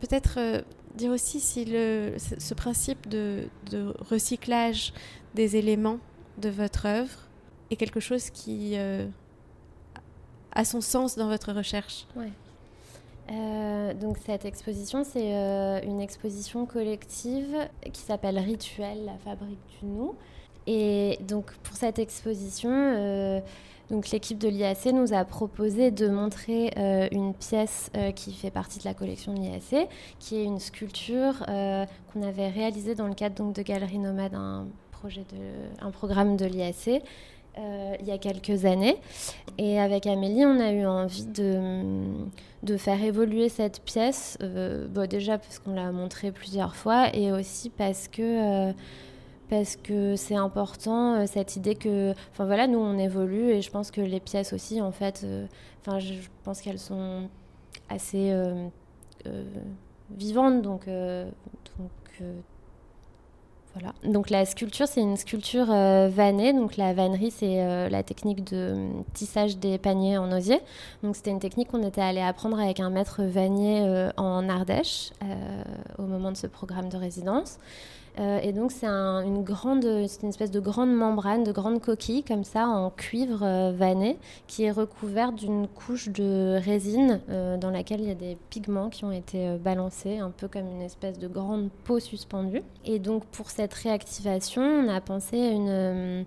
peut-être 0.00 0.38
euh, 0.38 0.62
dire 0.94 1.10
aussi 1.10 1.40
si 1.40 1.64
le, 1.64 2.14
ce 2.18 2.54
principe 2.54 3.08
de, 3.08 3.48
recyclage 4.10 4.92
des 5.34 5.56
éléments 5.56 5.98
de 6.38 6.48
votre 6.48 6.86
œuvre 6.86 7.28
est 7.70 7.76
quelque 7.76 8.00
chose 8.00 8.30
qui 8.30 8.72
euh, 8.76 9.06
a 10.52 10.64
son 10.64 10.80
sens 10.80 11.16
dans 11.16 11.28
votre 11.28 11.52
recherche. 11.52 12.06
Euh, 13.30 13.94
donc 13.94 14.18
cette 14.18 14.44
exposition, 14.44 15.02
c'est 15.04 15.82
une 15.84 16.00
exposition 16.00 16.66
collective 16.66 17.56
qui 17.92 18.02
s'appelle 18.02 18.38
Rituel, 18.38 19.04
la 19.06 19.16
fabrique 19.18 19.58
du 19.80 19.86
nous. 19.86 20.14
Et 20.66 21.18
donc 21.22 21.52
pour 21.62 21.76
cette 21.76 21.98
exposition, 21.98 23.42
l'équipe 24.12 24.38
de 24.38 24.48
l'IAC 24.48 24.86
nous 24.86 25.12
a 25.12 25.24
proposé 25.24 25.90
de 25.90 26.08
montrer 26.08 26.72
euh, 26.76 27.08
une 27.12 27.34
pièce 27.34 27.90
euh, 27.96 28.12
qui 28.12 28.32
fait 28.32 28.50
partie 28.50 28.78
de 28.78 28.84
la 28.84 28.94
collection 28.94 29.34
de 29.34 29.40
l'IAC, 29.40 29.88
qui 30.18 30.36
est 30.36 30.44
une 30.44 30.60
sculpture 30.60 31.44
euh, 31.48 31.84
qu'on 32.12 32.22
avait 32.22 32.48
réalisée 32.48 32.94
dans 32.94 33.06
le 33.06 33.14
cadre 33.14 33.36
donc, 33.36 33.54
de 33.54 33.62
Galerie 33.62 33.98
Nomade, 33.98 34.34
un 35.80 35.90
programme 35.90 36.36
de 36.36 36.46
l'IAC. 36.46 37.02
il 37.58 38.06
y 38.06 38.10
a 38.10 38.18
quelques 38.18 38.64
années. 38.64 38.96
Et 39.58 39.78
avec 39.78 40.06
Amélie, 40.06 40.44
on 40.44 40.60
a 40.60 40.72
eu 40.72 40.86
envie 40.86 41.26
de, 41.26 42.02
de 42.62 42.76
faire 42.76 43.02
évoluer 43.02 43.48
cette 43.48 43.80
pièce, 43.82 44.38
bon, 44.40 45.08
déjà 45.08 45.38
parce 45.38 45.58
qu'on 45.58 45.74
l'a 45.74 45.92
montrée 45.92 46.32
plusieurs 46.32 46.74
fois, 46.74 47.14
et 47.14 47.32
aussi 47.32 47.70
parce 47.70 48.08
que 48.08 48.72
parce 49.48 49.76
que 49.76 50.16
c'est 50.16 50.34
important 50.34 51.14
euh, 51.14 51.26
cette 51.26 51.56
idée 51.56 51.74
que 51.74 52.12
enfin 52.32 52.44
voilà 52.44 52.66
nous 52.66 52.78
on 52.78 52.98
évolue 52.98 53.50
et 53.50 53.62
je 53.62 53.70
pense 53.70 53.90
que 53.90 54.00
les 54.00 54.20
pièces 54.20 54.52
aussi 54.52 54.80
en 54.80 54.92
fait 54.92 55.22
euh, 55.24 55.46
enfin 55.80 55.98
je, 55.98 56.14
pense 56.44 56.60
qu'elles 56.60 56.78
sont 56.78 57.28
assez 57.88 58.30
euh, 58.30 58.68
vivantes 60.10 60.62
donc 60.62 60.88
Donc 64.04 64.30
la 64.30 64.44
sculpture, 64.44 64.86
c'est 64.86 65.00
une 65.00 65.16
sculpture 65.16 65.66
vannée. 65.66 66.52
Donc 66.52 66.76
la 66.76 66.92
vannerie, 66.92 67.30
c'est 67.30 67.88
la 67.88 68.02
technique 68.02 68.44
de 68.44 68.88
tissage 69.12 69.58
des 69.58 69.78
paniers 69.78 70.18
en 70.18 70.30
osier. 70.32 70.60
Donc 71.02 71.16
c'était 71.16 71.30
une 71.30 71.40
technique 71.40 71.68
qu'on 71.68 71.82
était 71.82 72.00
allé 72.00 72.20
apprendre 72.20 72.58
avec 72.60 72.80
un 72.80 72.90
maître 72.90 73.22
vannier 73.22 74.08
en 74.16 74.48
Ardèche 74.48 75.10
au 75.98 76.02
moment 76.02 76.30
de 76.30 76.36
ce 76.36 76.46
programme 76.46 76.88
de 76.88 76.96
résidence. 76.96 77.58
Euh, 78.18 78.38
et 78.42 78.52
donc 78.52 78.70
c'est 78.70 78.86
une 78.86 80.28
espèce 80.28 80.50
de 80.50 80.60
grande 80.60 80.94
membrane, 80.94 81.42
de 81.42 81.50
grande 81.50 81.80
coquille 81.80 82.22
comme 82.22 82.44
ça 82.44 82.66
en 82.68 82.90
cuivre 82.90 83.42
euh, 83.42 83.72
vanné, 83.72 84.18
qui 84.46 84.64
est 84.64 84.70
recouverte 84.70 85.34
d'une 85.34 85.66
couche 85.66 86.08
de 86.08 86.60
résine 86.64 87.20
euh, 87.28 87.56
dans 87.56 87.70
laquelle 87.70 88.00
il 88.00 88.08
y 88.08 88.12
a 88.12 88.14
des 88.14 88.36
pigments 88.50 88.88
qui 88.88 89.04
ont 89.04 89.12
été 89.12 89.56
balancés, 89.56 90.18
un 90.18 90.30
peu 90.30 90.46
comme 90.46 90.66
une 90.66 90.82
espèce 90.82 91.18
de 91.18 91.26
grande 91.26 91.70
peau 91.84 91.98
suspendue. 91.98 92.62
Et 92.84 92.98
donc 92.98 93.24
pour 93.26 93.50
cette 93.50 93.74
réactivation, 93.74 94.62
on 94.62 94.88
a 94.88 95.00
pensé 95.00 95.40
à 95.40 95.50
une, 95.50 96.24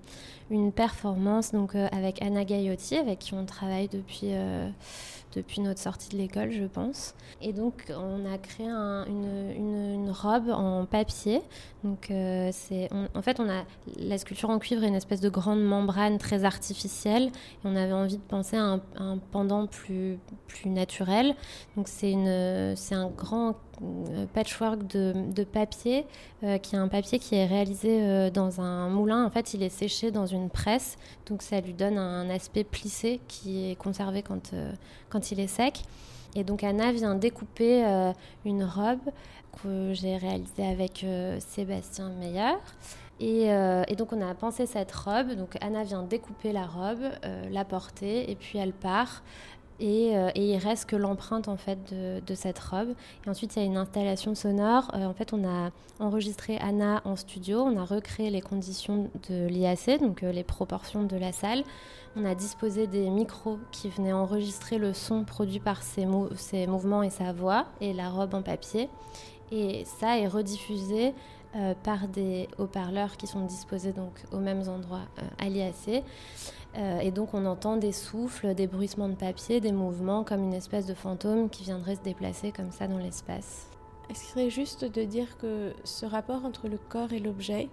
performance 0.75 1.51
donc 1.51 1.75
avec 1.75 2.21
Anna 2.21 2.45
Gaillotti, 2.45 2.97
avec 2.97 3.19
qui 3.19 3.33
on 3.33 3.45
travaille 3.45 3.89
depuis 3.89 4.31
depuis 5.33 5.61
notre 5.61 5.79
sortie 5.79 6.09
de 6.09 6.17
l'école, 6.17 6.51
je 6.51 6.65
pense. 6.65 7.13
Et 7.41 7.53
donc, 7.53 7.91
on 7.95 8.25
a 8.31 8.37
créé 8.37 8.67
une, 8.67 10.09
robe 10.09 10.49
en 10.49 10.85
papier. 10.85 11.41
Donc, 11.83 12.09
euh, 12.09 12.49
c'est, 12.53 12.89
en 13.13 13.21
fait, 13.21 13.39
on 13.39 13.49
a 13.49 13.63
la 13.97 14.17
sculpture 14.17 14.49
en 14.49 14.57
cuivre 14.57 14.83
est 14.83 14.87
une 14.87 14.95
espèce 14.95 15.19
de 15.19 15.29
grande 15.29 15.61
membrane 15.63 16.17
très 16.17 16.45
artificielle. 16.45 17.23
Et 17.25 17.65
on 17.65 17.75
avait 17.75 17.93
envie 17.93 18.17
de 18.17 18.23
penser 18.23 18.57
à 18.57 18.79
un, 18.95 19.17
pendant 19.31 19.67
plus, 19.67 20.17
plus 20.47 20.69
naturel. 20.69 21.35
Donc, 21.75 21.87
c'est, 21.87 22.11
une, 22.11 22.75
c'est 22.75 22.95
un 22.95 23.09
grand 23.09 23.55
patchwork 24.33 24.87
de, 24.87 25.43
papier, 25.43 26.05
euh, 26.43 26.57
qui 26.57 26.75
est 26.75 26.79
un 26.79 26.87
papier 26.87 27.19
qui 27.19 27.35
est 27.35 27.45
réalisé 27.45 28.01
euh, 28.01 28.29
dans 28.29 28.61
un 28.61 28.89
moulin. 28.89 29.25
En 29.25 29.29
fait, 29.29 29.53
il 29.53 29.63
est 29.63 29.69
séché 29.69 30.11
dans 30.11 30.25
une 30.25 30.49
presse, 30.49 30.97
donc 31.25 31.41
ça 31.41 31.61
lui 31.61 31.73
donne 31.73 31.97
un 31.97 32.29
aspect 32.29 32.63
plissé 32.63 33.19
qui 33.27 33.71
est 33.71 33.75
conservé 33.75 34.21
quand, 34.21 34.53
quand 35.09 35.31
il 35.31 35.39
est 35.39 35.47
sec. 35.47 35.83
Et 36.35 36.43
donc 36.43 36.63
Anna 36.63 36.91
vient 36.91 37.15
découper 37.15 37.83
une 38.45 38.63
robe 38.63 38.99
que 39.63 39.93
j'ai 39.93 40.17
réalisée 40.17 40.67
avec 40.67 41.03
Sébastien 41.39 42.09
Meyer. 42.09 42.57
Et, 43.19 43.95
donc 43.95 44.13
on 44.13 44.21
a 44.21 44.35
pensé 44.35 44.67
cette 44.67 44.91
robe. 44.91 45.31
Donc 45.31 45.57
Anna 45.61 45.83
vient 45.83 46.03
découper 46.03 46.51
la 46.51 46.67
robe, 46.67 47.09
la 47.49 47.65
porter, 47.65 48.29
et 48.29 48.35
puis 48.35 48.59
elle 48.59 48.73
part. 48.73 49.23
Euh, 49.81 50.31
et, 50.33 50.53
il 50.53 50.57
reste 50.57 50.89
que 50.89 50.95
l'empreinte 50.95 51.47
en 51.47 51.57
fait 51.57 51.77
de, 51.93 52.35
cette 52.35 52.59
robe. 52.59 52.93
Et 53.25 53.29
ensuite, 53.29 53.55
il 53.55 53.59
y 53.59 53.61
a 53.63 53.65
une 53.65 53.77
installation 53.77 54.35
sonore. 54.35 54.91
Euh, 54.93 55.05
en 55.05 55.13
fait, 55.13 55.33
on 55.33 55.47
a 55.47 55.71
enregistré 55.99 56.57
Anna 56.57 57.01
en 57.05 57.15
studio, 57.15 57.61
on 57.61 57.77
a 57.77 57.85
recréé 57.85 58.29
les 58.29 58.41
conditions 58.41 59.09
de 59.29 59.47
l'IAC, 59.47 59.99
donc 59.99 60.23
euh, 60.23 60.31
les 60.31 60.43
proportions 60.43 61.03
de 61.03 61.15
la 61.15 61.31
salle. 61.31 61.63
On 62.15 62.25
a 62.25 62.33
disposé 62.33 62.87
des 62.87 63.09
micros 63.09 63.59
qui 63.71 63.89
venaient 63.89 64.13
enregistrer 64.13 64.79
le 64.79 64.93
son 64.93 65.23
produit 65.23 65.59
par 65.59 65.83
ses, 65.83 66.07
ses 66.35 66.65
mouvements 66.65 67.03
et 67.03 67.11
sa 67.11 67.31
voix, 67.31 67.65
et 67.79 67.93
la 67.93 68.09
robe 68.09 68.33
en 68.33 68.41
papier. 68.41 68.89
Et 69.51 69.85
ça 69.85 70.17
est 70.17 70.27
rediffusé 70.27 71.13
par 71.83 72.07
des 72.07 72.49
haut-parleurs 72.59 73.17
qui 73.17 73.25
sont 73.25 73.45
disposés 73.45 73.93
donc 73.93 74.11
aux 74.31 74.39
mêmes 74.39 74.67
endroits 74.67 75.05
à 75.39 75.47
l'IAC. 75.47 76.03
Euh, 76.77 76.99
et 76.99 77.11
donc 77.11 77.33
on 77.33 77.45
entend 77.45 77.77
des 77.77 77.91
souffles, 77.91 78.53
des 78.53 78.67
bruissements 78.67 79.09
de 79.09 79.15
papier, 79.15 79.59
des 79.59 79.71
mouvements 79.71 80.23
comme 80.23 80.43
une 80.43 80.53
espèce 80.53 80.85
de 80.85 80.93
fantôme 80.93 81.49
qui 81.49 81.63
viendrait 81.63 81.95
se 81.95 82.01
déplacer 82.01 82.51
comme 82.51 82.71
ça 82.71 82.87
dans 82.87 82.99
l'espace. 82.99 83.67
Est-ce 84.09 84.19
qu'il 84.19 84.29
serait 84.29 84.49
juste 84.49 84.85
de 84.85 85.03
dire 85.03 85.37
que 85.37 85.73
ce 85.83 86.05
rapport 86.05 86.45
entre 86.45 86.67
le 86.67 86.77
corps 86.77 87.13
et 87.13 87.19
l'objet, 87.19 87.67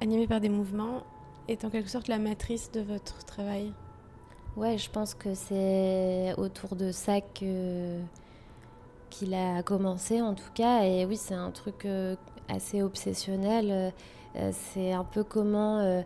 animé 0.00 0.26
par 0.26 0.40
des 0.40 0.50
mouvements, 0.50 1.02
est 1.48 1.64
en 1.64 1.70
quelque 1.70 1.88
sorte 1.88 2.08
la 2.08 2.18
matrice 2.18 2.70
de 2.70 2.80
votre 2.80 3.24
travail? 3.24 3.72
Ouais, 4.56 4.76
je 4.76 4.90
pense 4.90 5.14
que 5.14 5.34
c'est 5.34 6.34
autour 6.36 6.76
de 6.76 6.92
ça 6.92 7.20
que 7.20 7.98
qu'il 9.08 9.34
a 9.34 9.62
commencé 9.62 10.20
en 10.20 10.34
tout 10.34 10.52
cas. 10.54 10.84
Et 10.84 11.06
oui, 11.06 11.16
c'est 11.16 11.34
un 11.34 11.50
truc 11.50 11.86
euh, 11.86 12.14
assez 12.48 12.82
obsessionnel. 12.82 13.92
Euh, 14.36 14.50
c'est 14.52 14.92
un 14.92 15.04
peu 15.04 15.24
comment 15.24 16.02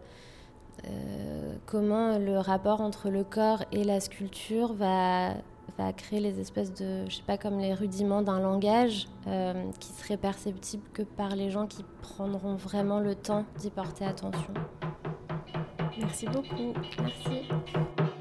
euh, 0.91 1.55
comment 1.67 2.19
le 2.19 2.39
rapport 2.39 2.81
entre 2.81 3.11
le 3.11 3.25
corps 3.25 3.65
et 3.73 3.85
la 3.85 4.01
sculpture 4.01 4.75
va, 4.75 5.35
créer 5.97 6.21
les 6.21 6.39
espèces 6.41 6.73
de, 6.73 7.05
je 7.09 7.17
sais 7.17 7.23
pas, 7.27 7.37
comme 7.37 7.59
les 7.59 7.75
rudiments 7.75 8.23
d'un 8.23 8.39
langage 8.39 9.09
euh, 9.27 9.71
qui 9.81 9.93
serait 9.93 10.17
perceptible 10.17 10.85
que 10.93 11.03
par 11.03 11.35
les 11.35 11.51
gens 11.51 11.67
qui 11.67 11.85
prendront 12.01 12.55
vraiment 12.55 13.01
le 13.01 13.15
temps 13.15 13.45
d'y 13.59 13.71
porter 13.71 14.05
attention. 14.05 14.55
Merci 15.99 16.27
beaucoup. 16.27 16.75
Merci. 17.01 18.14